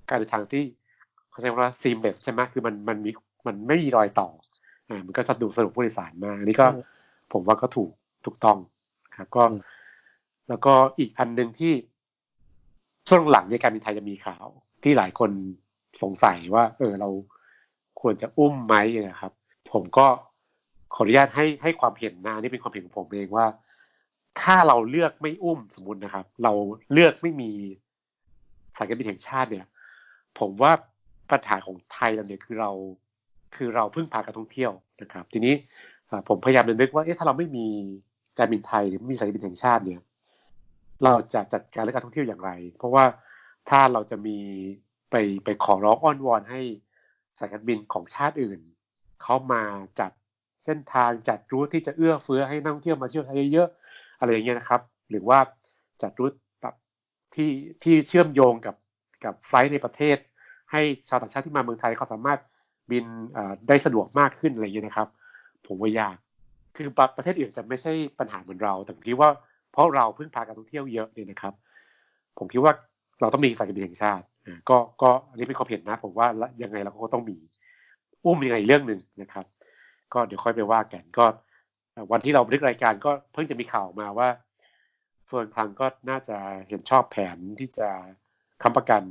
[0.09, 0.63] การเดินทางที่
[1.29, 3.11] เขาใช้คำว่า seamless ใช่ไหมคือมันมันมี
[3.47, 4.27] มันไม่มีรอยต่อ
[4.89, 6.67] อ่ามันก็สะดวกสะดวกผู้โดยสารมากอันนี้ก็
[7.33, 7.89] ผมว่าก็ถูก
[8.25, 8.57] ถูกต้อง
[9.17, 9.43] ครับก็
[10.49, 11.73] แล้วก็อีกอันหนึ่งที่
[13.07, 14.45] ช่วงหลังในการบินไทยจะมีข่าว
[14.83, 15.31] ที่หลายคน
[16.01, 17.09] สงสัยว่า เออเรา
[18.01, 18.75] ควรจะอุ้มไหม
[19.09, 19.31] นะครับ
[19.71, 20.07] ผมก็
[20.93, 23.45] ขออนุญาตให้ให้ความเห็นนะนี่เป็นความเห็นของผมเองว่า
[24.41, 26.53] ถ้าเราเลือกไม่อุ้มสมมตินะครับ เรา
[26.93, 27.51] เลือกไม่มี
[28.77, 29.65] สายการบินแห่งชาติเนี่ย
[30.39, 30.71] ผมว่า
[31.31, 32.71] ปัญหาของไทยเราเนี่ยคือเรา
[33.55, 35.53] คือเราพึ่งพาการท่องเที่ยวนะครับ ทีนี้
[36.27, 37.67] ผมพยายามนึกว่าเอ๊ะถ้าเราไม่มี
[38.37, 39.99] การบินไทยหรือไม่มีสายการบินแห่งชาติเนี่ย
[41.03, 43.05] เราจะจัดการเรื่องการท่องเที่ยวอย่างไร เพราะว่า
[43.69, 44.37] ถ้าเราจะมี
[45.11, 46.61] ไปไปขอร้องอ้อนวอนให้
[47.39, 48.59] สายการบินของชาติอื่น
[49.21, 49.63] เขามา
[49.99, 50.11] จัด
[50.65, 55.39] เส้นทางจัดรูทที่จะเอื้อเฟื้อให้นักท่องเที่ยวมาเที่ยวไทยเยอะๆอะไรอย่างเงี้ยนะครับ หรือว่า
[56.01, 56.75] จัดรูทแบบ
[57.35, 57.49] ที่
[57.83, 58.75] ที่เชื่อมโยงกับ
[59.25, 60.17] กับไฟล์ในประเทศ
[60.71, 62.39] ให้ชาวต่างชาติที่มาเมืองไทยเขาสามารถ
[62.91, 63.05] บิน
[63.67, 65.07] ได้สะดวกมากขึ้นอะไรอย่างเงี้ยนะครับ
[65.67, 66.15] ผมว่ายาก
[66.75, 69.29] คือประเทศอื่นจะไม่ใช่ปัญหาเหมือนเรา แต่ผมคิดว่า
[69.73, 71.53] เพราะเราเพิ่งพาการท่องเที่ยวเยอะเนี่ยนะครับ
[72.37, 72.73] ผมคิดว่า
[73.21, 74.25] เราต้องมีสายการบินแห่งชาติ
[74.69, 76.27] ก็ก็อันนี้เป็นความเห็นนะ ผมว่า
[76.63, 77.37] ยังไงเราก็ต้องมี
[78.25, 79.45] อุ้มยังไงเรื่องหนึ่งนะครับ
[80.13, 81.25] ก็เดี๋ยวค่อยไปว่ากันก็
[82.11, 84.29] วันที่เราบันทึกรายการก็เพิ่งจะมีข่าวมาว่า
[85.27, 87.89] เฟิร์นคลังก็น่าจะเห็นชอบแผนที่จะ
[88.61, 89.03] ค้ำประกัน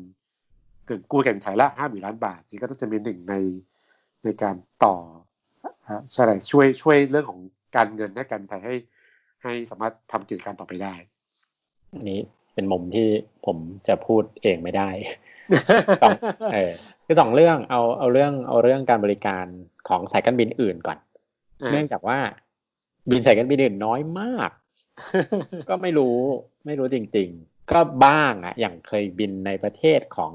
[0.86, 3.34] เกินกู้แก่งไทยละห้าหมื่นล้านบาทนี่ก็ต้องจะเป็นหนึ่งใน
[4.24, 4.96] ในการต่อ
[6.12, 7.40] ใช่ช่วยช่วยเรื่องของ
[7.76, 8.74] การเงินให้การไทยให้
[9.42, 10.94] ให้สามารถทำกิจการต่อไปได้
[12.10, 12.20] นี้
[12.54, 13.06] เป็นมุมที่
[13.46, 13.56] ผม
[13.88, 14.90] จะพูดเองไม่ได้
[16.02, 16.16] สอง
[16.52, 16.72] เออ
[17.06, 19.46] คือสองเรื่องเอาเอาเรื่องเอาเรื่องการบริการ
[19.88, 20.98] ของสายการบินอื่นก่อน
[21.72, 22.18] เนื่องจากว่า
[23.10, 24.50] บินสายการบินอื่นน้อยมาก
[25.68, 26.16] ก็ไม่รู้
[26.66, 30.32] ไม่รู้จริง ๆ ก็บ้างอะอย่างเคยบินในประเทศของ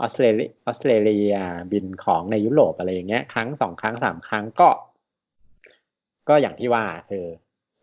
[0.00, 1.34] ออสเตรเลียออสเตรเลีย
[1.72, 4.68] บินของในยุโรปอะไรอย่างเงี้ย ครั้งสองครั้งสามครั้งก็
[6.28, 7.24] ก็อย่างที่ว่าคือ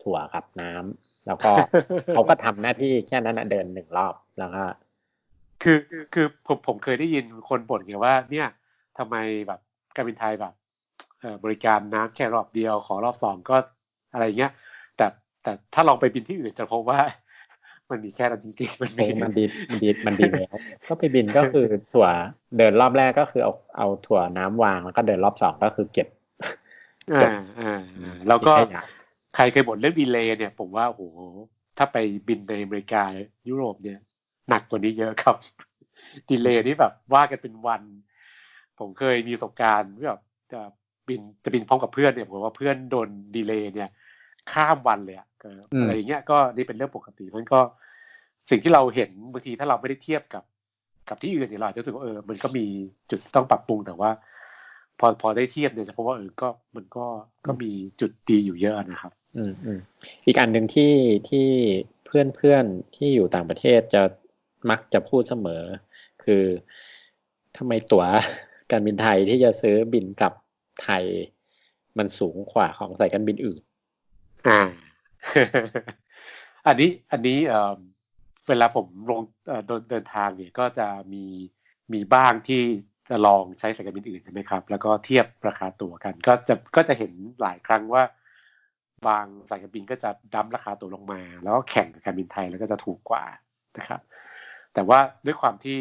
[0.04, 1.52] ถั่วกับน้ำแล้วก็
[2.12, 4.64] เขาก็ทำหน้าที่แค่นั้นนะเดินหนึ่งรอบแล้วก็
[5.62, 5.78] คือ
[6.14, 8.48] คือผมผมเคยได้ยินคนบ่นไงว่า เนี่ย
[8.98, 9.60] ทำไมแบบ
[9.96, 10.54] การบินไทยแบบ
[11.44, 13.56] บริการน้ำแค่รอบเดียวขอรอบสองก็
[14.12, 14.52] อะไรเงี้ย
[14.96, 15.06] แต่
[15.42, 17.00] แต่ถ้าลองไปบินที่อื่นจะพบว่า
[17.90, 20.50] มันมีแค่นั้นจริงๆมันมีมันดีมันดีมันดีแล้ว
[20.88, 22.06] ก็ไปบินก็คือถั่ว
[22.58, 26.08] เดินรอบแรกก็คือเอาเอาถั่วน้ำวางแล้วก็เดินรอบสองก็คือเก็บ
[27.14, 27.80] อ่าอ่า
[28.28, 28.54] แล้วก็
[29.34, 31.02] ใครเคยบ่นเรื่องดีเลย์เนี่ย ผมว่าโอ้โห
[31.78, 31.96] ถ้าไป
[32.28, 33.02] บินในอเมริกา
[33.48, 33.98] ยุโรปเนี่ย
[34.48, 35.36] หนักกว่านี้เยอะครับ
[36.30, 37.82] ดีเลย์นี่แบบว่ากันเป็นวัน
[38.78, 40.60] ผมเคยมีประสบการณ์แบบจะ
[41.08, 43.88] บินจะบินพร้อมกับเพื่อนเนี่ยผมว่าเพื่อนโดนดีเลย์เนี่ย
[44.52, 45.28] ข้ามวันเลยอะ
[45.80, 47.60] อะไรอย่างเงี้ยก็นี่เป็นเรื่องปกติมันก็
[48.50, 50.44] สิ่งที่เราเห็นบางทีถ้าเราไม่ได้เทียบกับ
[51.08, 52.64] กับที่อื่นเนี่ยเราจะรู้สึกว่าเออ มันก็มี
[53.10, 54.10] จุดต้องปรับปรุงแต่ว่า
[54.98, 57.06] พอพอได้เทียบเนี่ยจะพบว่าเออก็มันก็
[57.46, 57.70] ก็มี
[58.00, 59.78] จุดดีอยู่เยอะนะครับ อืมอืม
[60.26, 60.92] อีกอันหนึ่งที่
[61.28, 61.48] ที่
[62.06, 62.64] เพื่อนเพื่อน
[62.96, 64.02] ที่อยู่ต่างประเทศจะ
[64.70, 65.62] มักจะพูดเสมอ
[66.24, 66.44] คือ
[67.56, 68.04] ทำไมตั๋ว
[68.72, 70.34] การบินไทยที่จะซื้อบินกลับ
[70.82, 71.04] ไทย
[71.98, 73.60] มันสูงกว่าของสายการบินอื่น
[74.48, 74.60] อ่า
[76.66, 77.74] อันนี้อันนี้เอ่อ
[78.48, 79.20] เวลาผมลง
[79.90, 81.24] เดินทางเนี่ยก็จะมี
[81.92, 82.62] มีบ้างที่
[83.10, 88.02] จะลองใช้สายการบินอื่นใช่ไหมครับ แล้วก็เทียบราคาตั๋วกัน ก็จะก็จะเห็นหลายครั้งว่า
[89.06, 93.24] บางสายการบินก็จะดั้มราคาตัวลงมา แล้วก็แข่งกับการบินไทยแล้วก็จะถูกกว่า
[93.78, 94.00] นะครับ
[94.74, 95.76] แต่ว่าด้วยความที่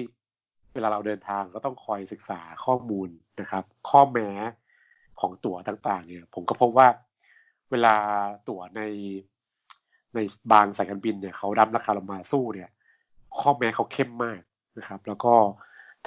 [0.74, 3.10] เวลาเราเดินทางก็ต้องคอยศึกษาข้อมูล
[3.42, 4.30] นะครับ ข้อแม้
[5.20, 6.88] ของตั๋วต่างๆ เนี่ย ผมก็พบว่า
[7.72, 7.96] เวลา
[8.50, 8.82] ตั๋วใน
[10.16, 10.20] ใน
[10.52, 12.70] บางสายการบินเนี่ยเขาดั้มราคาลงมาสู้เนี่ย
[13.40, 14.42] ข้อแม้เขาเข้มมาก
[14.80, 15.34] นะครับ แล้วก็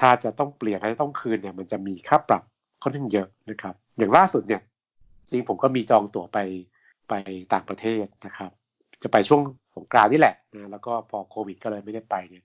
[0.00, 2.42] ถ้าจะต้องเปลี่ยนถ้ต้องคืนเนี่ย มันจะมีค่าปรับ
[2.82, 4.62] ค่อนข้างเยอะนะครับ อย่างล่าสุดเนี่ย
[5.28, 6.38] จริงผมก็มีจองตั๋วไป
[7.08, 7.14] ไป
[7.52, 8.50] ต่างประเทศนะครับ
[9.02, 9.42] จะไปช่วง
[9.76, 12.44] สงกรานนี่แหละนะแล้วก็พอโควิดก็เลยไม่ได้ไปเนี่ย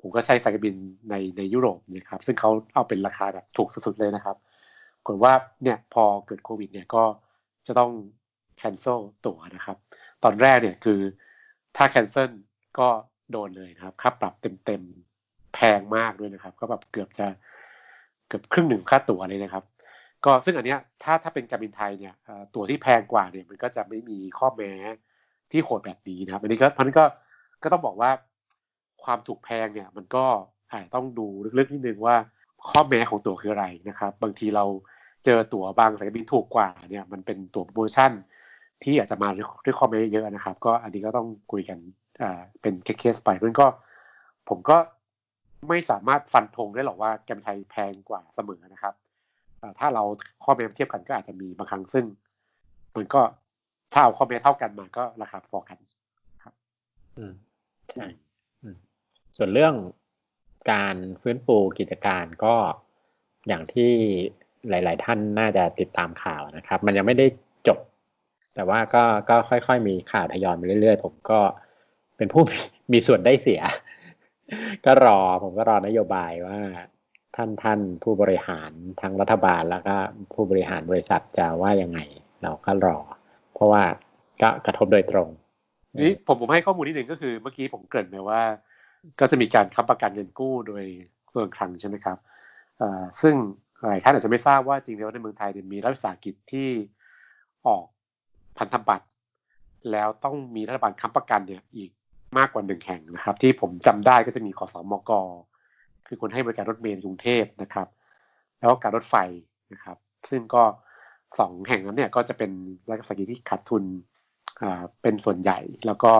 [0.00, 0.74] ผมก็ใช้สายการบิน
[1.10, 4.36] ในในยุโรปนะครับ ซึ่งเขาเอาเป็นราคาแบบถูกสุดๆเลยนะครับ
[5.06, 7.04] กดว่าเนี่ยพอเกิดโควิดเนี่ยก็
[7.66, 7.90] จะต้อง
[8.60, 9.76] cancel ตั๋วนะครับ
[10.24, 11.00] ตอนแรกเนี่ยคือ
[11.76, 12.28] ถ้า cancel
[12.78, 12.88] ก็
[13.30, 17.26] โดนเลยนะครับค่าปรับเต็มๆแพงมากด้วยนะครับ ก็แบบเกือบจะ
[18.28, 19.64] เกือบครึ่งหนึ่งค่าตั๋วเลยนะครับ
[20.24, 22.14] ก็ซึ่งอันเนี้ยถ้าถ้าเป็นการบินไทยเนี่ย
[22.54, 24.72] ตั๋วที่แพงกว่าเนี่ยมันก็จะไม่มีข้อแม้
[25.52, 27.04] ที่โหดแบบนี้นะครับอันนี้ก็พันก็
[27.62, 28.10] ก็ต้องบอกว่า
[29.04, 30.24] ความถูกแพงเนี่ยมันก็
[30.72, 31.26] อาจต้องดู
[31.58, 32.16] ลึกๆนิดนึงว่า
[32.68, 34.64] ข้อแม้ของตั๋วคืออะไรนะครับ บางทีเรา
[35.24, 38.10] เจอตั๋วบางสายการบินถูกกว่าเนี่ยมันเป็นตั๋วโปรโมชั่น
[38.82, 41.78] ที่อาจจะมาด้วยข้อแม้เยอะนะครับ ก็อันนี้ก็ต้องคุยกัน
[42.22, 43.66] อ่าเป็นเคสไปเพราะก็
[44.48, 44.76] ผมก็
[45.68, 48.94] ไม่สามารถฟันธงได้หรอกว่าแกมไทยแพงกว่าเสมอนะครับ
[49.78, 50.04] ถ้าเรา
[50.44, 52.04] ข้อแม้เทียบกันก็อาจจะมีบางครั้งซึ่ง
[52.96, 53.20] มันก็
[53.92, 55.78] ถ้าเอาข้อแม้เท่ากันมาก็ราคาพอกัน
[56.42, 56.54] ครับ
[57.18, 57.32] อืม
[57.92, 58.06] ใช่
[59.36, 59.74] ส่วนเรื่อง
[60.72, 62.54] การฟื้นฟูกิจการก็
[63.48, 63.92] อย่างที่
[64.70, 67.26] หลาย ๆ ท่านน่าจะติดตามข่าวนะครับ มันยังไม่ได้
[67.68, 67.78] จบ
[68.54, 71.40] แต่ว่าก็ก็ค่อย ๆ มีข่าวทยอยมาเรื่อย ๆ ผมก็
[72.16, 72.42] เป็นผู้
[72.92, 73.60] มีส่วนได้เสีย
[74.84, 76.58] ก็รอผมก็รอนโยบายว่า
[77.36, 78.70] ท่านท่านผู้บริหาร
[79.00, 79.96] ทั้งรัฐบาลแล้วก็
[80.34, 81.98] ผู้บริหารบริษัทจะว่ายังไง
[82.42, 82.98] เราก็รอ
[83.54, 83.82] เพราะว่า
[84.42, 85.28] ก็กระทบโดยตรง
[86.00, 88.42] นี่ผมผมให้ข้อมูลนิดหนึ่งก็คือเมื่อกี้ผมเกริ่นไปว่า
[89.20, 90.84] ก็จะมีการค้ำประกันเงินกู้โดย
[91.30, 92.18] เมืองคลังใช่ไหมครับ
[93.20, 93.34] ซึ่ง
[93.88, 96.68] หลายท่านอาจจะไม่ทราบว่าจริงๆแล้วในเมืองไทยมีรัฐวิสาหกิจที่
[97.66, 97.84] ออก
[98.58, 99.06] พันธบัตร
[99.92, 101.90] แล้วต้องมีรัฐบาลค้ำประกันเนี่ยอีก
[102.38, 105.12] มากกว่าหนึ่งแห่งนะครับ ที่ผมจำได้ก็จะมีขอสอมก
[106.06, 107.88] คือคนให้บริการรถเมล์กรุงเทพนะครับ
[108.58, 109.14] แล้วก็การรถไฟ
[109.72, 109.96] นะครับ
[110.30, 110.62] ซึ่งก็
[111.38, 112.50] สองแห่งนั้นเนี่ยก็จะเป็น
[112.88, 113.84] รัฐวิสาหกิจที่ขาดทุน
[115.02, 116.12] เป็นส่วนใหญ่ แล้วก็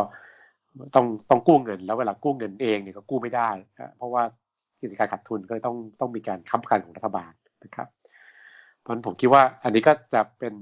[0.94, 3.50] ต้องต้องกู้เงิน แล้วเวลากู้เงินเองเนี่ยก็กู้ไม่ได้
[3.96, 4.22] เพราะว่า
[4.82, 7.32] กิจการขาดทุนก็ต้องต้องมีการค้ำประกันของรัฐบาล
[7.64, 7.88] นะครับ
[8.80, 10.54] เพราะนั้นผมคิดว่าอันนี้ก็จะเป็น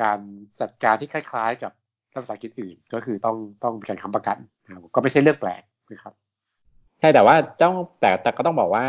[0.00, 0.18] การ
[0.60, 1.72] จัดการที่คล้าย ๆ กับ
[2.12, 6.14] รัฐวิสาหกิจอื่น ก็คือต้องต้องมีการค้ำประกันนะก็ไม่ใช่เรื่องแปลกนะครับ
[7.00, 8.86] ใช่แต่ว่าต้องแต่แต่ก็ต้องบอกว่า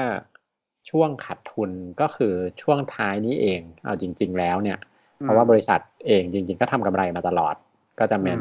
[0.89, 1.71] ช่วงขาดทุน
[2.02, 4.78] ก็คือช่วงท้ายนี้เอง เอาจริง ๆ แล้วเนี่ย
[5.19, 7.56] เพราะว่าบริษัทเองจริง ๆ ก็ทำกำไรมาตลอด
[8.00, 8.32] ก็จะมี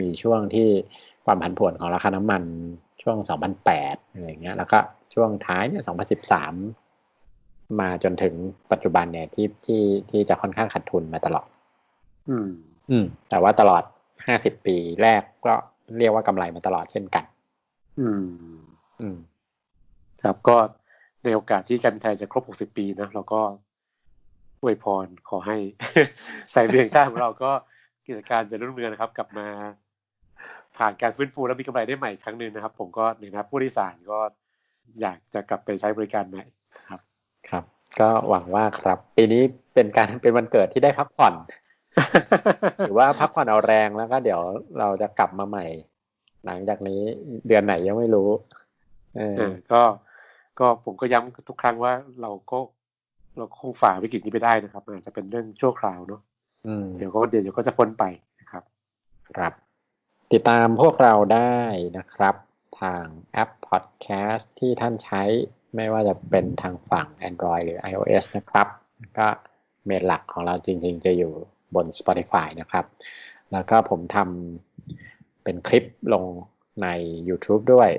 [0.00, 0.68] มีช่วงที่
[1.26, 2.42] ความผันผวนของราคาน้ำมัน
[3.02, 3.16] ช่วง
[3.66, 4.78] 2008อะไรเงี้ย แล้วก็
[5.14, 5.82] ช่วงท้ายเนี่ย
[7.00, 8.34] 2013 มาจนถึง
[8.72, 11.48] ปัจจุบันเนี่ยที่ที่ที่จะค่อนข้างขาดทุนมาตลอด
[12.30, 12.48] อืม
[12.90, 13.82] อืม แต่ว่าตลอด
[14.24, 15.54] 50 ปีแรกก็
[15.98, 17.24] เรียกว่ากำไรมาตลอดเช่นกัน
[18.00, 18.24] อืม
[19.00, 19.18] อืม
[20.22, 20.56] ครับก็
[21.24, 23.40] ในโอกาสที่การบินไทยจะครบ 60 ปีนะเราก็
[24.62, 25.56] อวยพรขอให้
[26.54, 27.50] สายเรียงชาติของเราก็
[28.06, 29.48] กิจการจะรุ่งเรืองนะครับ กลับมา
[30.76, 34.18] ผ่านการฟื้นฟูแล้วมีกำไรได้ใหม่ครั้งหนึ่งนะครับ ผมก็ในฐานะผู้โดยสารก็
[35.00, 36.44] อยากจะกลับไปใช้บริการใหม่
[36.88, 37.00] ครับ
[37.48, 37.64] ครับ
[38.00, 39.42] ก็หวังว่าครับ ปีนี้
[39.74, 41.34] เป็นการเป็นวันเกิดที่ได้พักผ่อน
[42.86, 44.40] หรือว่าพักผ่อนเอาแรงแล้วก็เดี๋ยว
[44.78, 45.66] เราจะกลับมาใหม่
[46.46, 47.00] หลังจากนี้
[47.48, 48.28] เดือนไหนยังไม่รู้
[49.16, 49.82] เออเออก็
[50.58, 51.92] ก็ผมก็ย้ำทุกครั้งว่า
[52.22, 52.58] เราก็
[53.36, 56.20] เราคงฝ่าวิกฤตนี้ไปได้นะครับอาจจะเป็นเรื่องชั่วคราวเนาะ
[56.66, 58.04] อืมเดี๋ยวก็เดี๋ยวก็จะพ้นไป
[58.40, 58.62] นะครับ
[59.36, 59.52] ครับ
[60.32, 61.56] ติดตามพวกเราได้
[61.98, 62.34] นะครับ
[62.80, 65.22] ทางแอป Podcast ที่ท่านใช้
[65.74, 68.66] ไม่ว่าจะเป็นทางฝั่ง Android หรือ iOS นะครับ
[69.18, 69.26] ก็
[69.86, 71.32] เมนหลักของเราจริงๆ จะอยู่
[71.74, 72.84] บน Spotify นะครับ
[73.52, 76.24] แล้วก็ผมทำเป็นคลิปลง
[76.82, 76.88] ใน
[77.28, 77.90] YouTube ด้วย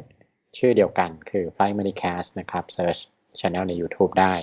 [0.57, 3.01] ชื่อเดียวกันคือ Fly Money Cast นะครับ Search
[3.39, 4.35] Channel ใน YouTube ได้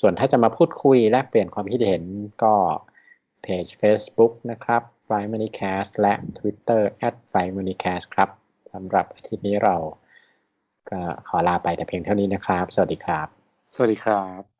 [0.00, 2.02] ส่วนถ้าจะมาพูดคุยแลกเปลี่ยนความคิดเห็น
[2.42, 2.54] ก็
[3.42, 6.82] เพจ Facebook นะครับ Fly Money Cast และ Twitter
[7.30, 8.30] @Fly Money Cast ครับ
[8.72, 9.76] สำหรับอาทิตย์นี้เรา
[10.90, 13.28] ก็ขอลาไปแต่เพียงเท่านี้นะครับ สวัสดีครับ
[13.74, 14.53] สวัสดีครับ